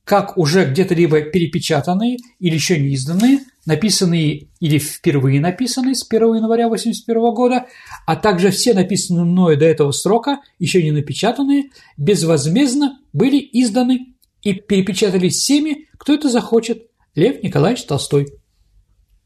[0.03, 6.21] как уже где-то либо перепечатанные или еще не изданные, написанные или впервые написанные с 1
[6.35, 7.67] января 1981 года,
[8.05, 14.51] а также все написанные мною до этого срока, еще не напечатанные, безвозмездно были изданы и
[14.53, 16.87] перепечатались всеми, кто это захочет.
[17.15, 18.27] Лев Николаевич Толстой.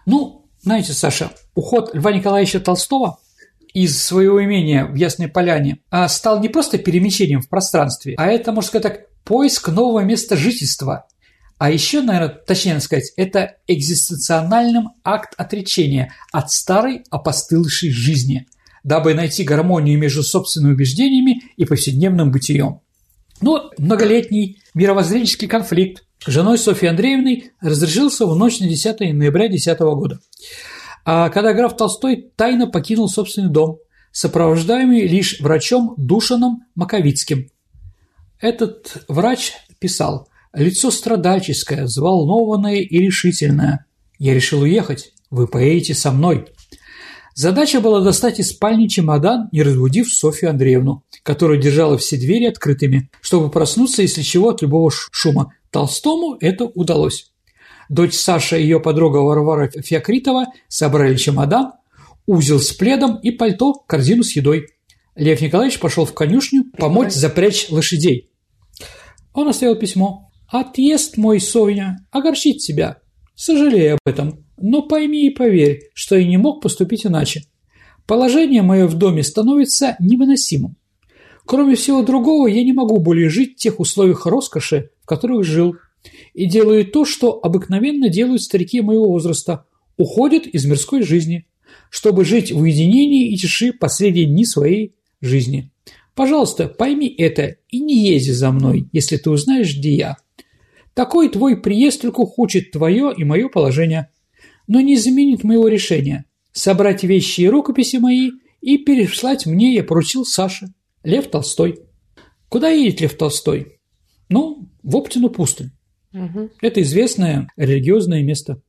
[0.05, 3.17] Ну, знаете, Саша, уход Льва Николаевича Толстого–
[3.73, 8.51] из своего имения в Ясной Поляне а стал не просто перемещением в пространстве, а это,
[8.51, 11.07] можно сказать так, поиск нового места жительства.
[11.57, 18.47] А еще, наверное, точнее сказать, это экзистенциональным акт отречения от старой опостылшей жизни,
[18.83, 22.79] дабы найти гармонию между собственными убеждениями и повседневным бытием.
[23.41, 29.79] Но многолетний мировоззренческий конфликт с женой Софьей Андреевной разрешился в ночь на 10 ноября 2010
[29.79, 30.19] года.
[31.11, 33.79] А когда граф Толстой тайно покинул собственный дом,
[34.11, 37.49] сопровождаемый лишь врачом Душаном Маковицким.
[38.39, 43.87] Этот врач писал «Лицо страдальческое, взволнованное и решительное.
[44.19, 45.13] Я решил уехать.
[45.31, 46.45] Вы поедете со мной».
[47.33, 53.09] Задача была достать из спальни чемодан, не разбудив Софью Андреевну, которая держала все двери открытыми,
[53.21, 55.53] чтобы проснуться, если чего, от любого шума.
[55.71, 57.31] Толстому это удалось.
[57.89, 61.71] Дочь Саша и ее подруга Варвара Феокритова собрали чемодан,
[62.27, 64.67] узел с пледом и пальто, корзину с едой.
[65.15, 68.29] Лев Николаевич пошел в конюшню помочь запрячь лошадей.
[69.33, 70.29] Он оставил письмо.
[70.47, 72.97] «Отъезд мой, Соня, огорчит тебя.
[73.35, 77.43] Сожалею об этом, но пойми и поверь, что я не мог поступить иначе.
[78.05, 80.75] Положение мое в доме становится невыносимым.
[81.45, 85.75] Кроме всего другого, я не могу более жить в тех условиях роскоши, в которых жил,
[86.33, 89.65] и делаю то, что обыкновенно делают старики моего возраста–
[89.99, 91.45] уходят из мирской жизни,
[91.91, 95.71] чтобы жить в уединении и тиши последние дни своей жизни.
[96.15, 100.17] Пожалуйста, пойми это и не езди за мной, если ты узнаешь, где я.
[100.93, 104.09] Такой твой приезд только ухудшит твое и мое положение,
[104.67, 106.25] но не изменит моего решения.
[106.51, 108.31] Собрать вещи и рукописи мои
[108.61, 110.67] и переслать мне я поручил Саше,
[111.03, 111.79] Лев Толстой.
[112.47, 113.79] Куда едет Лев Толстой?
[114.29, 115.71] Ну, в Оптину пустынь.
[116.13, 116.49] Угу.
[116.61, 118.61] Это известное религиозное место.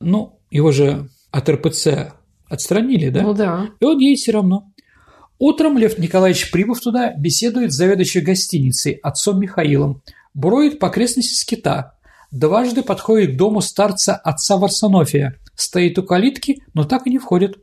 [0.00, 2.14] Ну, его же от РПЦ
[2.48, 3.22] отстранили, да?
[3.22, 3.70] Ну да.
[3.80, 4.72] И он едет все равно.
[5.38, 11.98] Утром Лев Николаевич, прибыв туда, беседует с заведующей гостиницей, отцом Михаилом, буроет по окрестности скита,
[12.30, 17.58] дважды подходит к дому старца отца Варсонофия, стоит у калитки, но так и не входит.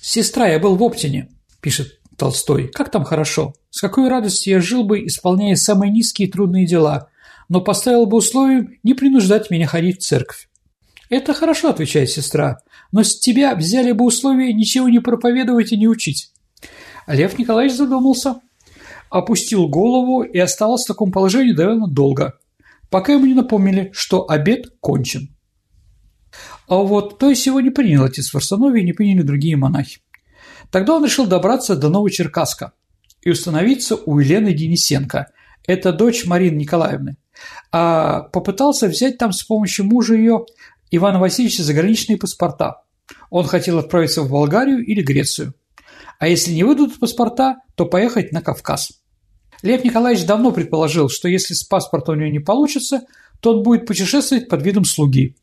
[0.00, 1.28] «Сестра, я был в Оптине»,–
[1.60, 2.66] пишет Толстой.
[2.66, 3.54] «Как там хорошо?
[3.70, 7.08] С какой радостью я жил бы, исполняя самые низкие и трудные дела,
[7.52, 10.48] но поставил бы условием не принуждать меня ходить в церковь».
[11.10, 12.60] «Это хорошо»,– отвечает сестра,–
[12.92, 16.32] «но с тебя взяли бы условие ничего не проповедовать и не учить».
[17.06, 18.40] Лев Николаевич задумался,
[19.10, 22.38] опустил голову и остался в таком положении довольно долго,
[22.88, 25.36] пока ему не напомнили, что обед кончен.
[26.68, 30.00] А вот то есть его не принял отец Варсановий, не приняли другие монахи.
[30.70, 32.72] Тогда он решил добраться до Новочеркасска
[33.20, 35.26] и установиться у Елены Денисенко.
[35.66, 37.18] Это дочь Марины Николаевны.
[37.70, 40.44] А попытался взять там с помощью мужа ее
[40.90, 42.82] Ивана Васильевича заграничные паспорта.
[43.30, 45.54] Он хотел отправиться в Болгарию или Грецию.
[46.18, 48.92] А если не выдадут паспорта, то поехать на Кавказ.
[49.62, 53.02] Лев Николаевич давно предположил, что если с паспортом у него не получится,
[53.40, 55.36] то он будет путешествовать под видом слуги.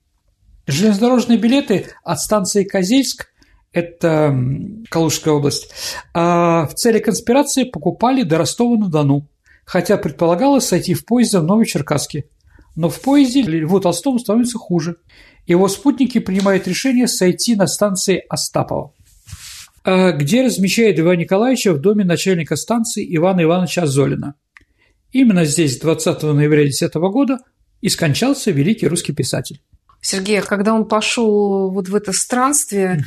[0.68, 3.30] Железнодорожные билеты от станции Козельск
[3.72, 4.36] это
[4.90, 5.72] Калужская область,
[6.14, 9.28] а в цели конспирации покупали до Ростова-на-Дону,
[9.70, 12.26] хотя предполагалось сойти в поезде в Новочеркасске.
[12.76, 14.96] Но в поезде Льву Толстому становится хуже.
[15.46, 18.96] Его спутники принимают решение сойти на станции Остапова,
[19.84, 24.34] а где размещает Ивана Николаевича в доме начальника станции Ивана Ивановича Золина.
[25.12, 27.38] Именно здесь 20 ноября 2010 года
[27.82, 29.62] и скончался великий русский писатель.
[30.02, 33.04] Сергей, а когда он пошел вот в это странствие,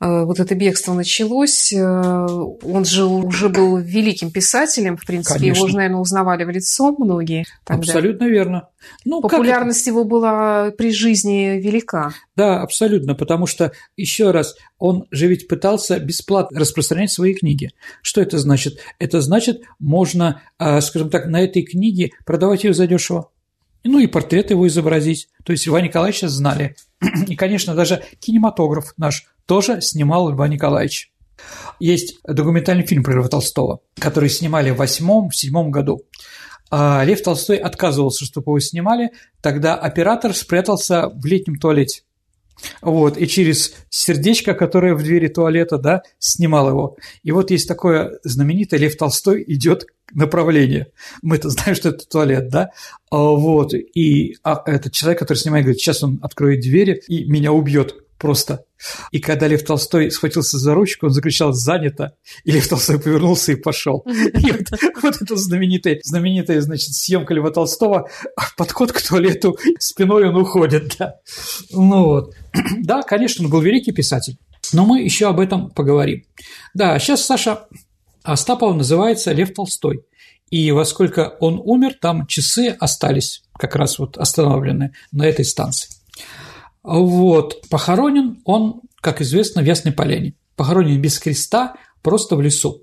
[0.00, 0.26] угу.
[0.26, 5.58] вот это бегство началось, э, он же уже был великим писателем, в принципе, Конечно.
[5.58, 7.46] его же, наверное, узнавали в лицо многие.
[7.64, 7.80] Тогда.
[7.80, 8.68] Абсолютно верно.
[9.04, 12.12] Ну, Популярность его была при жизни велика.
[12.36, 17.70] Да, абсолютно, потому что, еще раз, он же ведь пытался бесплатно распространять свои книги.
[18.02, 18.78] Что это значит?
[19.00, 23.30] Это значит, можно, а, скажем так, на этой книге продавать ее задешево
[23.86, 25.28] ну и портрет его изобразить.
[25.44, 26.76] То есть Льва Николаевича знали.
[27.28, 31.12] И, конечно, даже кинематограф наш тоже снимал Льва Николаевич.
[31.78, 36.02] Есть документальный фильм про Льва Толстого, который снимали в восьмом-седьмом году.
[36.70, 42.02] А Лев Толстой отказывался, чтобы его снимали, тогда оператор спрятался в летнем туалете.
[42.80, 46.96] Вот, и через сердечко, которое в двери туалета, да, снимал его.
[47.22, 50.88] И вот есть такое знаменитое Лев Толстой идет направление.
[51.22, 52.70] Мы-то знаем, что это туалет, да?
[53.10, 57.52] А, вот, и а этот человек, который снимает, говорит, сейчас он откроет двери и меня
[57.52, 58.64] убьет просто.
[59.10, 62.12] И когда Лев Толстой схватился за ручку, он закричал «занято»,
[62.44, 64.04] и Лев Толстой повернулся и пошел.
[64.06, 68.08] И вот, вот эта знаменитая, знаменитая, значит, съемка Льва Толстого,
[68.56, 71.16] подход к туалету, спиной он уходит, да.
[71.70, 72.34] Ну вот.
[72.78, 74.38] Да, конечно, он был великий писатель,
[74.72, 76.24] но мы еще об этом поговорим.
[76.74, 77.66] Да, сейчас Саша
[78.22, 80.04] Остапов называется Лев Толстой.
[80.50, 85.90] И во сколько он умер, там часы остались, как раз вот остановлены на этой станции.
[86.86, 87.68] Вот.
[87.68, 90.34] Похоронен он, как известно, в Ясной Поляне.
[90.54, 92.82] Похоронен без креста, просто в лесу.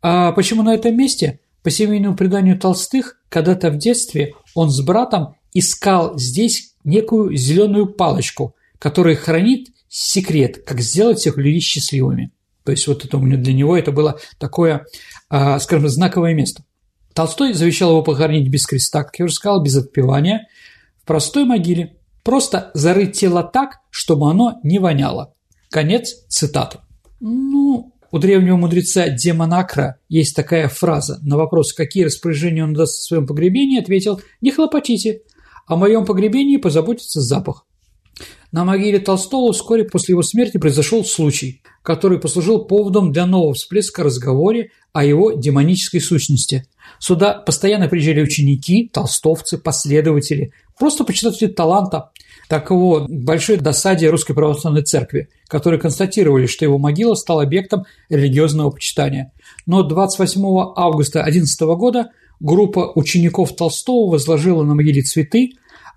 [0.00, 1.40] А почему на этом месте?
[1.62, 8.54] По семейному преданию Толстых, когда-то в детстве он с братом искал здесь некую зеленую палочку,
[8.78, 12.30] которая хранит секрет, как сделать всех людей счастливыми.
[12.64, 14.86] То есть вот это для него это было такое,
[15.28, 16.64] а, скажем, знаковое место.
[17.14, 20.46] Толстой завещал его похоронить без креста, как я уже сказал, без отпевания,
[21.02, 21.96] в простой могиле.
[22.24, 25.34] Просто зарыть тело так, чтобы оно не воняло.
[25.70, 26.78] Конец цитаты.
[27.20, 31.18] Ну, у древнего мудреца Демонакра есть такая фраза.
[31.22, 35.20] На вопрос, какие распоряжения он даст в своем погребении, ответил «Не хлопотите,
[35.66, 37.66] О моем погребении позаботится запах.
[38.52, 44.04] На могиле Толстого вскоре после его смерти произошел случай, который послужил поводом для нового всплеска
[44.04, 46.64] разговоре о его демонической сущности.
[47.00, 52.10] Сюда постоянно приезжали ученики, толстовцы, последователи, просто почитатели таланта.
[52.48, 58.70] Так вот, большой досаде Русской Православной Церкви, которые констатировали, что его могила стала объектом религиозного
[58.70, 59.32] почитания.
[59.66, 60.42] Но 28
[60.76, 62.10] августа 11 года
[62.40, 65.52] группа учеников Толстого возложила на могиле цветы,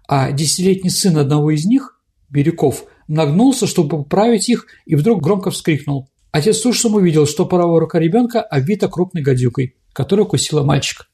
[0.07, 1.99] а десятилетний сын одного из них,
[2.29, 6.09] Бирюков, нагнулся, чтобы поправить их, и вдруг громко вскрикнул.
[6.31, 11.05] Отец с ужасом увидел, что правая рука ребенка обвита крупной гадюкой, которая укусила мальчика.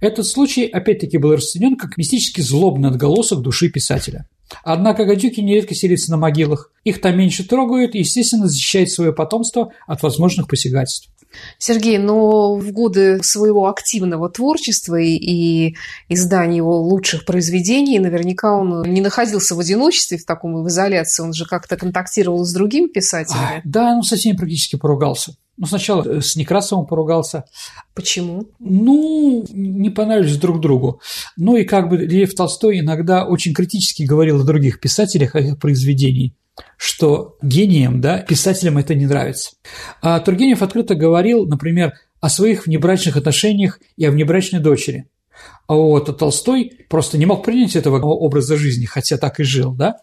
[0.00, 4.26] Этот случай опять-таки был расценен как мистически злобный отголосок души писателя.
[4.64, 6.70] Однако гадюки нередко селятся на могилах.
[6.84, 11.08] Их там меньше трогают и, естественно, защищают свое потомство от возможных посягательств.
[11.58, 15.76] Сергей, но в годы своего активного творчества и, и
[16.08, 21.32] издания его лучших произведений наверняка он не находился в одиночестве, в таком в изоляции, он
[21.32, 23.58] же как-то контактировал с другими писателями.
[23.58, 25.34] А, да, он со всеми практически поругался.
[25.56, 27.44] Ну, сначала э, с Некрасовым поругался.
[27.94, 28.48] Почему?
[28.58, 31.00] Ну, не понравились друг другу.
[31.36, 35.58] Ну и как бы Лев Толстой иногда очень критически говорил о других писателях, о их
[35.58, 36.32] произведениях
[36.76, 39.52] что гениям, да, писателям это не нравится.
[40.02, 45.08] А Тургенев открыто говорил, например, о своих внебрачных отношениях и о внебрачной дочери.
[45.66, 49.72] А вот а Толстой просто не мог принять этого образа жизни, хотя так и жил,
[49.72, 49.96] да?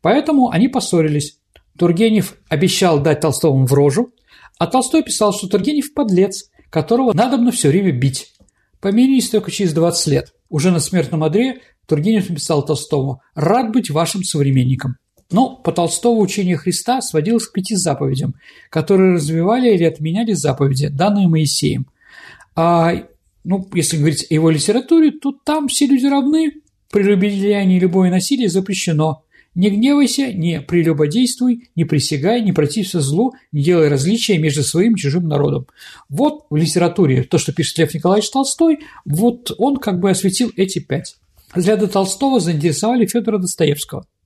[0.00, 1.38] Поэтому они поссорились.
[1.78, 4.12] Тургенев обещал дать Толстому в рожу,
[4.58, 8.32] а Толстой писал, что Тургенев– подлец, которого надо бы все время бить.
[8.80, 10.34] Помирились только через 20 лет.
[10.48, 14.96] Уже на смертном одре Тургенев написал Толстому «Рад быть вашим современником».
[15.30, 18.34] Но по Толстого учение Христа сводилось к пяти заповедям,
[18.70, 21.86] которые развивали или отменяли заповеди, данные Моисеем.
[22.54, 22.92] А,
[23.42, 26.52] ну, если говорить о его литературе, то там все люди равны,
[26.92, 29.24] прелюбодеяние любое насилие запрещено.
[29.56, 34.98] Не гневайся, не прелюбодействуй, не присягай, не протився злу, не делай различия между своим и
[34.98, 35.66] чужим народом.
[36.08, 40.78] Вот в литературе то, что пишет Лев Николаевич Толстой, вот он как бы осветил эти
[40.78, 41.16] пять.
[41.54, 44.06] Взгляды Толстого заинтересовали Федора Достоевского–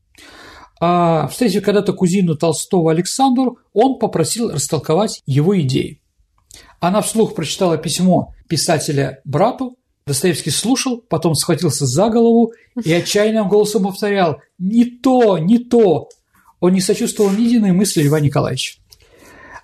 [0.81, 6.01] а встретив когда-то кузину Толстого Александру, он попросил растолковать его идеи.
[6.81, 9.77] Она вслух прочитала письмо писателя брату,
[10.11, 12.53] Достоевский слушал, потом схватился за голову
[12.85, 16.09] и отчаянным голосом повторял «Не то, не то!»
[16.59, 18.81] Он не сочувствовал ни единой мысли Льва Николаевича.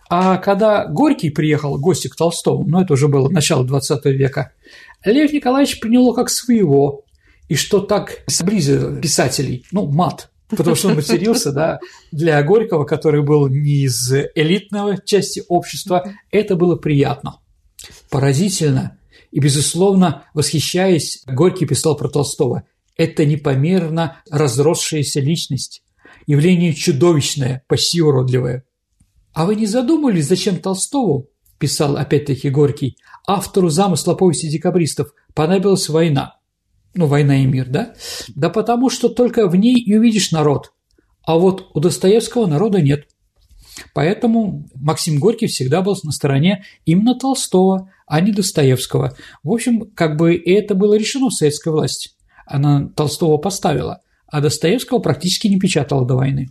[0.09, 4.53] А когда Горький приехал гости к Толстому, ну это уже было начало XX века,
[5.05, 7.03] Лев Николаевич принял его как своего,
[7.49, 11.81] и что так сблизило писателей, ну, мат– потому что он матерился, да,
[12.13, 17.41] для Горького, который был не из элитного части общества, это было приятно.
[18.11, 18.96] Поразительно
[19.37, 22.63] и, безусловно, восхищаясь, Горький писал про Толстого.
[22.97, 25.83] Это непомерно разросшаяся личность,
[26.27, 28.65] явление чудовищное, почти уродливое.
[29.35, 31.29] А вы не задумывались, зачем Толстову,
[31.59, 36.39] писал опять-таки Горький, автору замысла повести декабристов, понадобилась война?
[36.95, 37.93] ну, «Война и мир», да?
[38.35, 40.73] Да потому что только в ней и увидишь народ,
[41.27, 43.07] а вот у Достоевского народа нет.
[43.95, 49.17] Поэтому Максим Горький всегда был на стороне именно Толстого, а не Достоевского.
[49.43, 52.11] В общем, как бы это было решено советской власти.
[52.47, 56.51] Она Толстого поставила, а Достоевского практически не печатала до войны.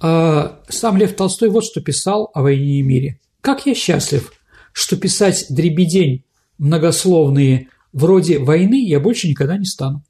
[0.00, 3.20] А сам Лев Толстой вот что писал о войне и мире.
[3.40, 4.32] «Как я счастлив,
[4.72, 6.24] что писать дребедень
[6.58, 10.02] многословные вроде «Войны» я больше никогда не стану.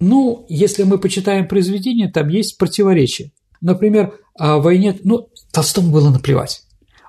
[0.00, 3.32] Ну, если мы почитаем произведения, там есть противоречия.
[3.60, 6.62] Например, о войне, ну, Толстому было наплевать.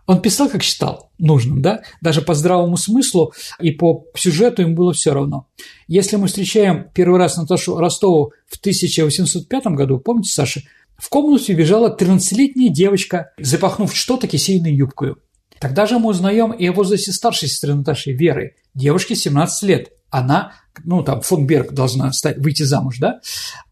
[0.05, 4.93] Он писал, как считал нужным, да, даже по здравому смыслу и по сюжету ему было
[4.93, 5.47] все равно.
[5.87, 10.61] Если мы встречаем первый раз Наташу Ростову в 1805 году, помните, Саша,
[10.97, 15.15] в комнату бежала 13-летняя девочка, запахнув что-то кисейной юбкой.
[15.59, 20.53] Тогда же мы узнаем и о возрасте старшей сестры Наташи, Веры, девушке 17 лет она,
[20.85, 23.19] ну, там, фон Берг должна стать, выйти замуж, да?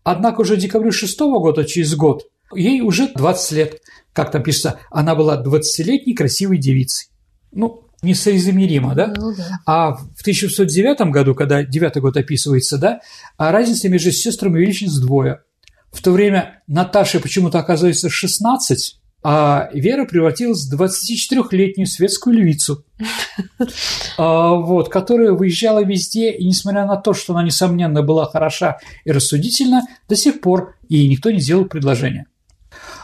[0.03, 3.81] Однако уже в декабре 6 года, через год, ей уже 20 лет.
[4.13, 7.09] Как там пишется, она была 20-летней красивой девицей.
[7.51, 9.13] Ну, несоизмеримо, да?
[9.17, 9.59] Ну, да.
[9.65, 13.01] А в 1609 году, когда девятый год описывается, да,
[13.37, 15.43] а разница между сестрами увеличилась вдвое.
[15.91, 22.83] В то время Наташе почему-то оказывается 16, а Вера превратилась в 24-летнюю светскую львицу,
[24.17, 29.11] а, вот, которая выезжала везде, и несмотря на то, что она, несомненно, была хороша и
[29.11, 32.27] рассудительна, до сих пор ей никто не сделал предложения.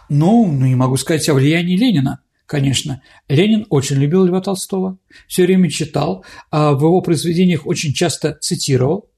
[0.09, 3.01] Ну, ну, не могу сказать о влиянии Ленина, конечно.
[3.27, 4.97] Ленин очень любил Льва Толстого,
[5.27, 9.09] все время читал, а в его произведениях очень часто цитировал.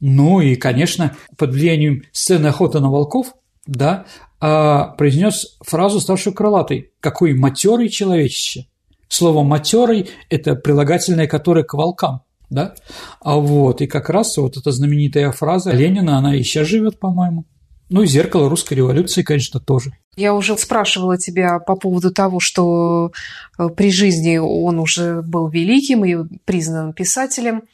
[0.00, 3.34] Ну и, конечно, под влиянием сцены охоты на волков,
[3.66, 4.06] да,
[4.40, 6.92] а, произнес фразу, ставшую крылатой.
[7.00, 8.66] «Какой матерый человечище!»
[9.08, 12.74] Слово «матерый»– это прилагательное, которое к волкам, да?
[13.20, 17.44] А вот, и как раз вот эта знаменитая фраза Ленина, она и сейчас живет, по-моему.
[17.88, 19.92] Ну и зеркало русской революции, конечно, тоже.
[20.16, 23.12] Я уже спрашивала тебя по поводу того, что
[23.58, 27.64] э, при жизни он уже был великим и признанным писателем.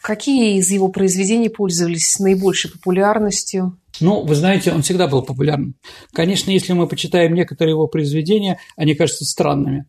[0.00, 3.78] Какие из его произведений пользовались наибольшей популярностью?
[4.00, 5.76] Ну, вы знаете, он всегда был популярным.
[6.12, 9.84] Конечно, если мы почитаем некоторые его произведения, они кажутся странными.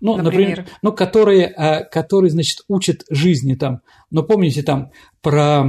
[0.00, 3.80] Ну, например, например ну, которые, а, которые, значит, учат жизни там.
[4.10, 4.90] Но помните там
[5.22, 5.64] про,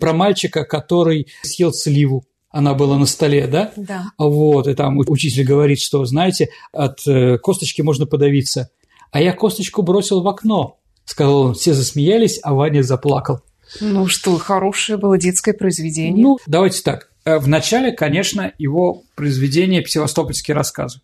[0.00, 2.24] про мальчика, который съел сливу,
[2.56, 3.70] она была на столе, да?
[3.76, 4.12] Да.
[4.16, 8.70] Вот, и там учитель говорит, что, знаете, от э, косточки можно подавиться.
[9.10, 11.54] А я косточку бросил в окно, сказал он.
[11.54, 13.40] Все засмеялись, а Ваня заплакал.
[13.80, 16.22] Ну что, хорошее было детское произведение.
[16.22, 17.10] Ну, давайте так.
[17.26, 21.00] Э, в начале, конечно, его произведение «Севастопольские рассказы».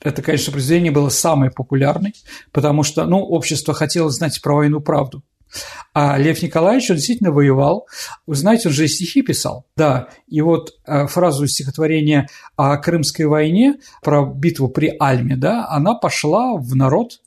[0.00, 2.14] Это, конечно, произведение было самое популярное,
[2.50, 5.22] потому что, ну, общество хотело знать про войну правду.
[5.94, 7.86] А Лев Николаевич, он действительно воевал.
[8.26, 9.66] Вы знаете, он же и стихи писал.
[9.76, 15.94] Да, и вот э, фразу стихотворения о Крымской войне, про битву при Альме, да, она
[15.94, 17.20] пошла в народ,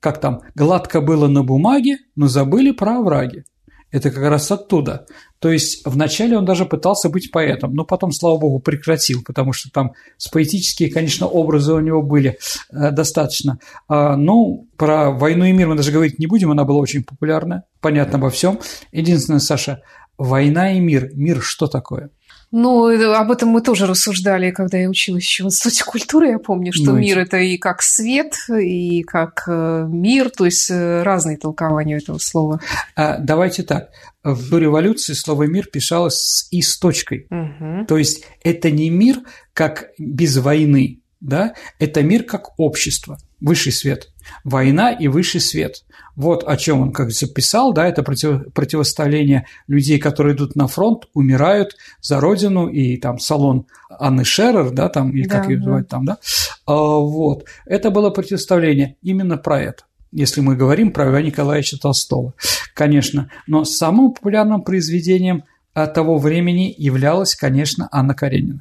[0.00, 3.44] как там, гладко было на бумаге, но забыли про овраги.
[3.92, 5.06] Это как раз оттуда.
[5.38, 9.70] То есть вначале он даже пытался быть поэтом, но потом, слава богу, прекратил, потому что
[9.70, 12.38] там с поэтические, конечно, образы у него были
[12.70, 13.58] э, достаточно.
[13.88, 17.64] А, ну, про «Войну и мир» мы даже говорить не будем, она была очень популярна,
[17.80, 18.58] понятно обо всем.
[18.92, 19.82] Единственное, Саша,
[20.16, 21.10] «Война и мир».
[21.14, 22.10] Мир что такое?
[22.52, 26.28] Ну, об этом мы тоже рассуждали, когда я училась еще в Институте культуры.
[26.28, 30.70] Я помню, что ну, мир– это и как свет, и как э, мир, то есть
[30.70, 32.60] э, разные толкования этого слова.
[32.94, 33.88] А, давайте так.
[34.22, 37.26] В революции слово «мир» писалось с «и» с точкой.
[37.30, 37.86] Угу.
[37.86, 39.20] То есть это не мир
[39.54, 41.54] как без войны, да?
[41.78, 44.08] это мир как общество, высший свет.
[44.44, 45.84] Война и высший свет.
[46.14, 51.08] Вот о чем он, как записал, да, это против, противостояние людей, которые идут на фронт,
[51.14, 55.88] умирают за родину, и там салон Анны Шерер, да, там, или да, как ее называют
[55.88, 55.96] да.
[55.96, 56.18] там, да,
[56.66, 57.46] а, вот.
[57.66, 59.84] Это было противостояние именно про это
[60.14, 62.34] если мы говорим про Ивана Николаевича Толстого,
[62.74, 63.30] конечно.
[63.46, 68.60] Но самым популярным произведением того времени являлась, конечно, Анна Каренина.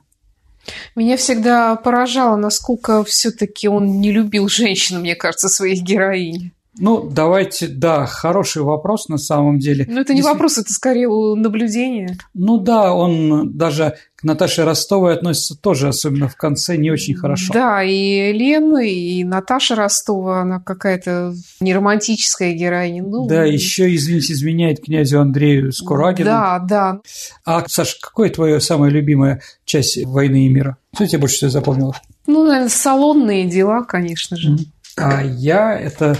[0.95, 6.53] Меня всегда поражало, насколько все-таки он не любил женщин, мне кажется, своих героинь.
[6.77, 9.85] Ну, давайте, да, хороший вопрос на самом деле.
[9.89, 10.31] Ну, это не Если...
[10.31, 12.17] вопрос, это скорее наблюдение.
[12.33, 17.51] Ну да, он даже к Наташе Ростовой относится тоже, особенно в конце, не очень хорошо.
[17.53, 23.03] Да, и Лен, и Наташа Ростова, она какая-то неромантическая героиня.
[23.03, 26.29] Ну, да, еще, извините, изменяет князю Андрею Скурагину.
[26.29, 27.01] Да, да.
[27.43, 30.77] А, Саша, какая твоя самая любимая часть «Войны и мира»?
[30.93, 31.97] Что тебе больше всего запомнилось?
[32.27, 34.51] Ну, наверное, салонные дела, конечно же.
[34.51, 34.65] Mm-hmm.
[34.97, 36.17] А я это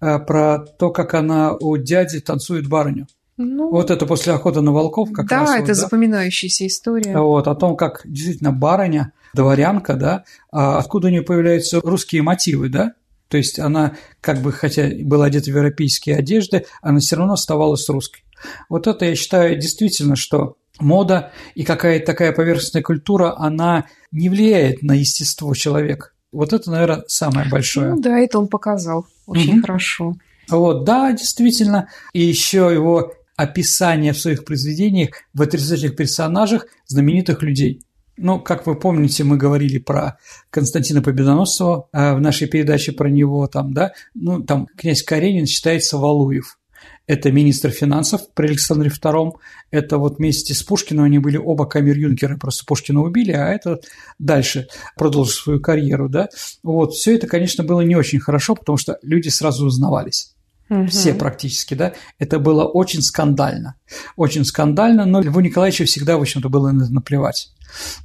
[0.00, 3.06] а, про то, как она у дяди танцует барыню.
[3.36, 5.50] Ну, вот это после охоты на волков как да, раз.
[5.50, 7.18] Это вот, да, запоминающаяся история.
[7.18, 12.68] Вот, о том, как действительно барыня, дворянка, да, а откуда у нее появляются русские мотивы,
[12.68, 12.92] да,
[13.28, 17.88] то есть она, как бы, хотя была одета в европейские одежды, она все равно оставалась
[17.88, 18.22] русской.
[18.68, 24.82] Вот это, я считаю, действительно, что мода и какая-то такая поверхностная культура, она не влияет
[24.82, 26.10] на естество человека.
[26.34, 27.90] Вот это, наверное, самое большое.
[27.94, 29.60] Ну да, это он показал очень угу.
[29.62, 30.14] хорошо.
[30.50, 31.88] Вот, да, действительно.
[32.12, 37.82] И еще его описание в своих произведениях в отрицательных персонажах знаменитых людей.
[38.16, 40.18] Ну, как вы помните, мы говорили про
[40.50, 45.98] Константина Победоносцева э, в нашей передаче про него там, да, ну, там князь Каренин считается
[45.98, 46.58] Валуев
[47.06, 49.32] это министр финансов при Александре II,
[49.70, 53.80] это вот вместе с Пушкиным они были оба камер-юнкеры, просто Пушкина убили, а это
[54.18, 56.28] дальше продолжил свою карьеру, да.
[56.62, 60.33] Вот, все это, конечно, было не очень хорошо, потому что люди сразу узнавались.
[60.70, 60.86] Угу.
[60.86, 61.92] Все практически, да.
[62.18, 63.74] Это было очень скандально.
[64.16, 67.50] Очень скандально, но Льву Николаевичу всегда, в общем-то, было наплевать.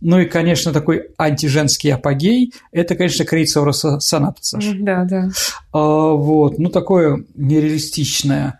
[0.01, 4.73] Ну и, конечно, такой антиженский апогей– это, конечно, Крейцера соната, Саша.
[4.79, 5.29] Да, да.
[5.71, 8.59] А, вот, ну, такое нереалистичное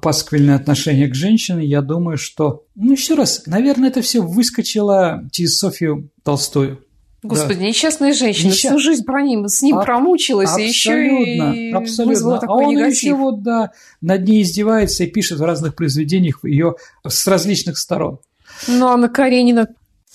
[0.00, 5.58] пасквильное отношение к женщине, я думаю, что, ну, еще раз, наверное, это все выскочило через
[5.58, 6.84] Софию Толстую.
[7.22, 7.66] Господи, да.
[7.66, 8.74] несчастная женщина, Несчаст...
[8.74, 12.04] всю жизнь про ним, с ним а, промучилась, и еще и абсолютно.
[12.06, 13.02] вызвала такой а он негатив.
[13.02, 13.70] еще вот, да,
[14.00, 16.74] над ней издевается и пишет в разных произведениях ее
[17.06, 18.18] с различных сторон.
[18.66, 19.68] Ну, Анна Каренина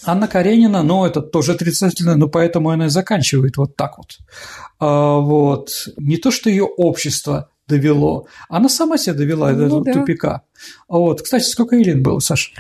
[0.06, 4.18] Анна Каренина, ну, это тоже отрицательно, но поэтому она и заканчивает вот так вот.
[4.80, 5.88] А, вот.
[5.98, 8.28] Не то, что ее общество довело.
[8.48, 9.94] Она сама себя довела до Ну этого да.
[9.94, 10.42] тупика.
[10.88, 11.22] Вот.
[11.22, 12.52] Кстати, сколько лет было, Саша?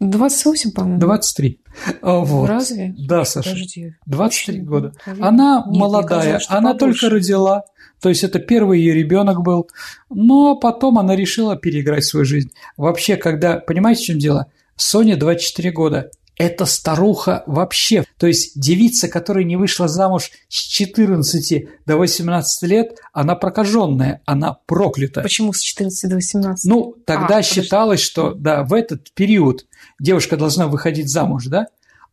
[0.00, 1.00] 28, по-моему.
[1.00, 1.60] 23.
[2.02, 2.48] А, Вот.
[2.48, 2.94] Разве?
[2.98, 3.50] Да, Саша.
[3.50, 3.94] Подожди.
[4.06, 4.92] 23 Очень, года.
[5.20, 7.00] Она Нет, молодая, казалось, она побольше.
[7.00, 7.62] только родила,
[8.00, 9.68] то есть это первый ее ребенок был,
[10.08, 12.50] но потом она решила переиграть свою жизнь.
[12.76, 14.46] Вообще, когда, понимаете, в чем дело?
[14.76, 16.10] Соне 24 года.
[16.36, 18.04] Это старуха вообще.
[18.16, 24.56] То есть девица, которая не вышла замуж с 14 до 18 лет, она прокаженная, она
[24.66, 25.22] проклята.
[25.22, 26.70] Почему с 14 до 18?
[26.70, 27.60] Ну, тогда А, подожди.
[27.62, 29.66] считалось, что да, в этот период
[29.98, 31.66] девушка должна выходить замуж, да?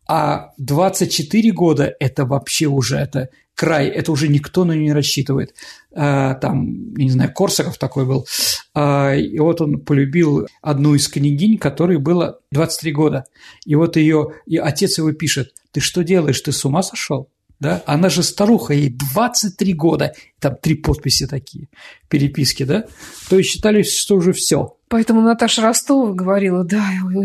[0.08, 5.56] А 24 года– это вообще уже это край, это уже никто на нее не рассчитывает.
[5.94, 8.28] А, Там, я не знаю, Корсаков такой был.
[8.74, 13.26] А, И вот он полюбил одну из княгинь, которой было 23 года.
[13.66, 17.30] И вот ее, и отец его пишет, ты что делаешь, ты с ума сошел?
[17.60, 17.82] Да?
[17.86, 20.14] Она же старуха, ей 23 года.
[20.40, 21.70] Там три подписи такие,
[22.10, 22.86] переписки, да?
[23.30, 24.76] То есть считали, что уже все.
[24.96, 26.82] Поэтому Наташа Ростова говорила, да,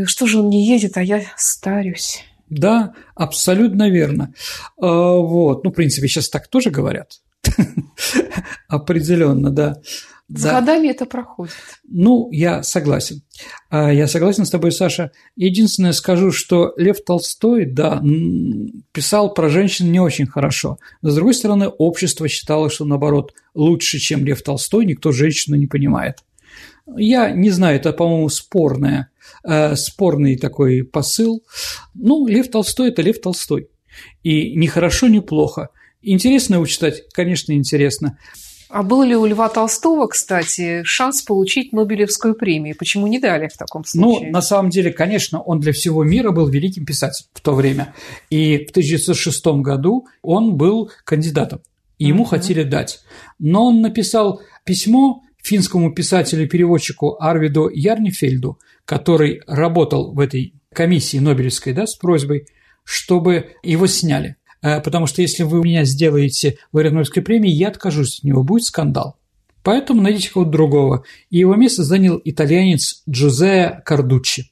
[0.07, 2.25] что же он не едет, а я старюсь.
[2.49, 4.35] Да, абсолютно верно.
[4.77, 7.21] А, Вот, ну, в принципе, сейчас так тоже говорят.
[8.66, 9.77] Определенно, да.
[10.29, 10.59] С Да.
[10.61, 11.55] годами это проходит.
[11.89, 13.23] Ну, я согласен.
[13.68, 15.12] А, Я согласен с тобой, Саша.
[15.37, 18.03] Единственное скажу, что Лев Толстой, да,
[18.91, 20.79] писал про женщин не очень хорошо.
[21.03, 25.68] Но, с другой стороны, общество считало, что, наоборот, лучше, чем Лев Толстой, никто женщину не
[25.68, 26.18] понимает.
[26.97, 29.11] Я не знаю, это, по-моему, спорное,
[29.45, 31.43] э, спорный такой посыл.
[31.95, 33.68] Ну, Лев Толстой– это Лев Толстой.
[34.22, 35.68] И ни хорошо, ни плохо.
[36.03, 37.03] Интересно его читать?
[37.12, 38.18] Конечно, интересно.
[38.68, 42.76] А был ли у Льва Толстого, кстати, шанс получить Нобелевскую премию?
[42.78, 44.30] Почему не дали в таком Ну, случае?
[44.30, 47.95] на самом деле, конечно, он для всего мира был великим писателем в то время.
[48.30, 51.62] И в 1906 году он был кандидатом,
[51.99, 52.30] и ему Мгм.
[52.30, 53.01] хотели дать.
[53.41, 61.86] Но он написал письмо финскому писателю-переводчику Арвиду Ярнифельду, который работал в этой комиссии Нобелевской да,
[61.86, 62.47] с просьбой,
[62.84, 64.36] чтобы его сняли.
[64.62, 68.64] Э, Потому что если вы меня сделаете лауреат Нобелевской премии, я откажусь от него, будет
[68.64, 69.16] скандал.
[69.62, 71.05] Поэтому найдите кого-то другого.
[71.28, 74.50] И его место занял итальянец Джузея Кардуччи.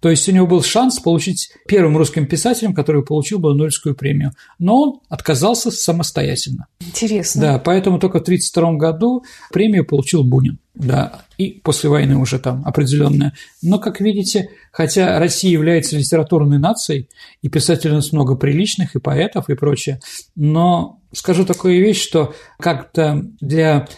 [0.00, 4.32] То есть у него был шанс получить первым русским писателем, который получил бы Нобелевскую премию.
[4.58, 6.66] Но он отказался самостоятельно.
[6.80, 7.40] Интересно.
[7.40, 10.58] Да, поэтому только в 1932 году премию получил Бунин.
[10.74, 13.32] Да, и после войны уже там определенная.
[13.62, 17.08] Но, как видите, хотя Россия является литературной нацией,
[17.40, 20.00] и писателей у нас много приличных, и поэтов, и прочее,
[20.34, 23.88] но скажу такую вещь, что как-то для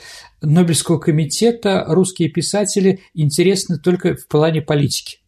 [0.40, 5.18] Нобелевского комитета русские писатели интересны только в плане политики.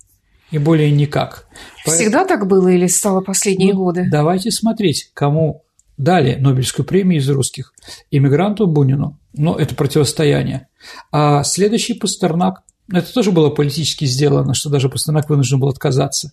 [0.51, 1.46] И более никак.
[1.84, 4.09] Всегда так было или стало последние Ну, годы?
[4.11, 5.64] Давайте смотреть, кому
[5.96, 7.72] дали Нобелевскую премию из русских.
[8.11, 9.18] Иммигранту Бунину.
[9.32, 10.66] Ну, это противостояние.
[11.12, 12.62] А следующий Пастернак.
[12.92, 16.32] Это тоже было политически сделано, что даже Пастернак вынужден был отказаться.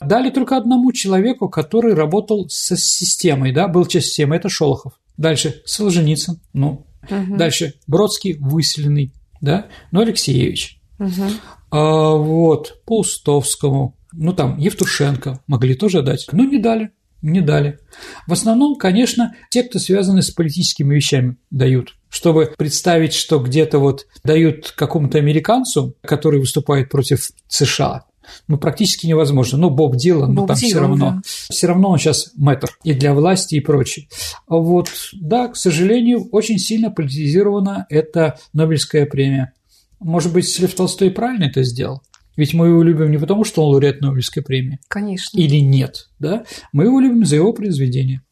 [0.00, 4.92] Дали только одному человеку, который работал со системой, да, был часть системы, это Шолохов.
[5.16, 7.36] Дальше Солженицын, ну, Мгм.
[7.38, 10.78] дальше Бродский, выселенный, да, ну, Алексеевич.
[10.98, 11.30] Мгм.
[11.70, 16.90] А вот, Паустовскому, ну там, Евтушенко могли тоже дать, но не дали,
[17.22, 17.78] не дали.
[18.26, 21.94] В основном, конечно, те, кто связаны с политическими вещами, дают.
[22.08, 28.04] Чтобы представить, что где-то вот дают какому-то американцу, который выступает против США,
[28.48, 29.58] ну, практически невозможно.
[29.58, 31.10] Ну, Боб Дилан, ну, там все Дилан, равно.
[31.10, 31.20] да.
[31.24, 34.08] Все равно он сейчас мэтр и для власти, и прочее.
[34.48, 39.52] А Вот, да, к сожалению, очень сильно политизирована эта Нобелевская премия.
[40.00, 42.02] Может быть, Лев Толстой правильно это сделал?
[42.36, 45.38] Ведь мы его любим не потому, что он лауреат Нобелевской премии, Конечно.
[45.38, 46.44] или нет, да?
[46.72, 48.22] Мы его любим за его произведения.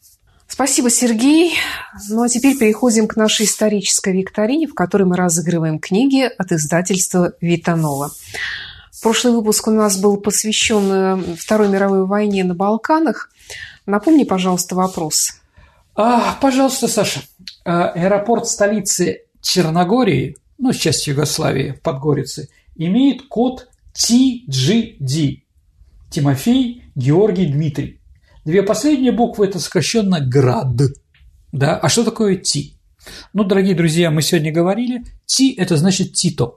[0.47, 1.55] Спасибо, Сергей.
[2.11, 7.33] Ну а теперь переходим к нашей исторической викторине, в которой мы разыгрываем книги от издательства
[7.41, 8.11] Витанова.
[9.03, 13.31] Прошлый выпуск у нас был посвящен э, Второй мировой войне на Балканах.
[13.85, 15.33] Напомни, пожалуйста, вопрос.
[15.97, 17.21] А, пожалуйста, Саша.
[17.65, 25.43] А, Аэропорт столицы Черногории, ну, с части Югославии, Подгорицы, имеет код TGD.
[26.11, 28.01] Тимофей Георгий Дмитрий.
[28.45, 30.83] Две последние буквы– это сокращенно ГРАД.
[31.53, 31.77] Да?
[31.79, 32.75] А что такое Т?
[33.33, 36.57] Ну, дорогие друзья, мы сегодня говорили, Т– это значит Тито.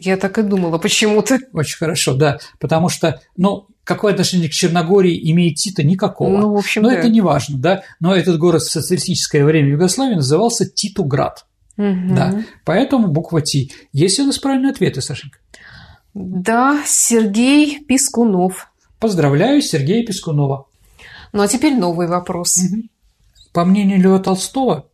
[0.00, 1.38] Я так и думала почему-то.
[1.52, 2.38] Очень хорошо, да.
[2.58, 5.82] Потому что, ну, какое отношение к Черногории имеет Тито?
[5.82, 6.36] Никакого.
[6.36, 6.96] Ну, в общем, Но да.
[6.96, 7.82] это не важно, да.
[8.00, 11.46] Но этот город в социалистическое время Югославии назывался Титуград.
[11.76, 12.14] Мгм.
[12.14, 12.42] Да.
[12.64, 13.68] Поэтому буква Т.
[13.92, 15.38] Есть у нас правильные ответы, Сашенька?
[16.14, 18.68] Да, Сергей Пискунов.
[18.98, 20.66] Поздравляю Сергея Пескунова.
[21.32, 22.58] Ну а теперь новый вопрос.
[23.52, 24.88] По мнению Льва Толстого,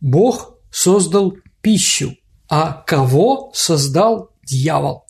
[0.00, 2.16] Бог создал пищу,
[2.48, 5.04] А кого создал дьявол?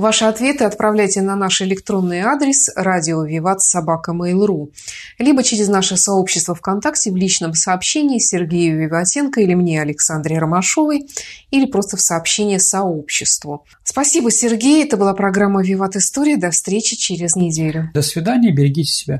[0.00, 4.70] Ваши ответы отправляйте на наш электронный адрес радио Виват Собака Mail.ru
[5.18, 11.06] либо через наше сообщество ВКонтакте в личном сообщении Сергею Виватенко или мне, Александре Ромашовой,
[11.50, 13.66] или просто в сообщении сообществу.
[13.84, 14.84] Спасибо, Сергей.
[14.84, 16.38] Это была программа «Виват История».
[16.38, 17.90] До встречи через неделю.
[17.92, 18.52] До свидания.
[18.52, 19.18] Берегите себя.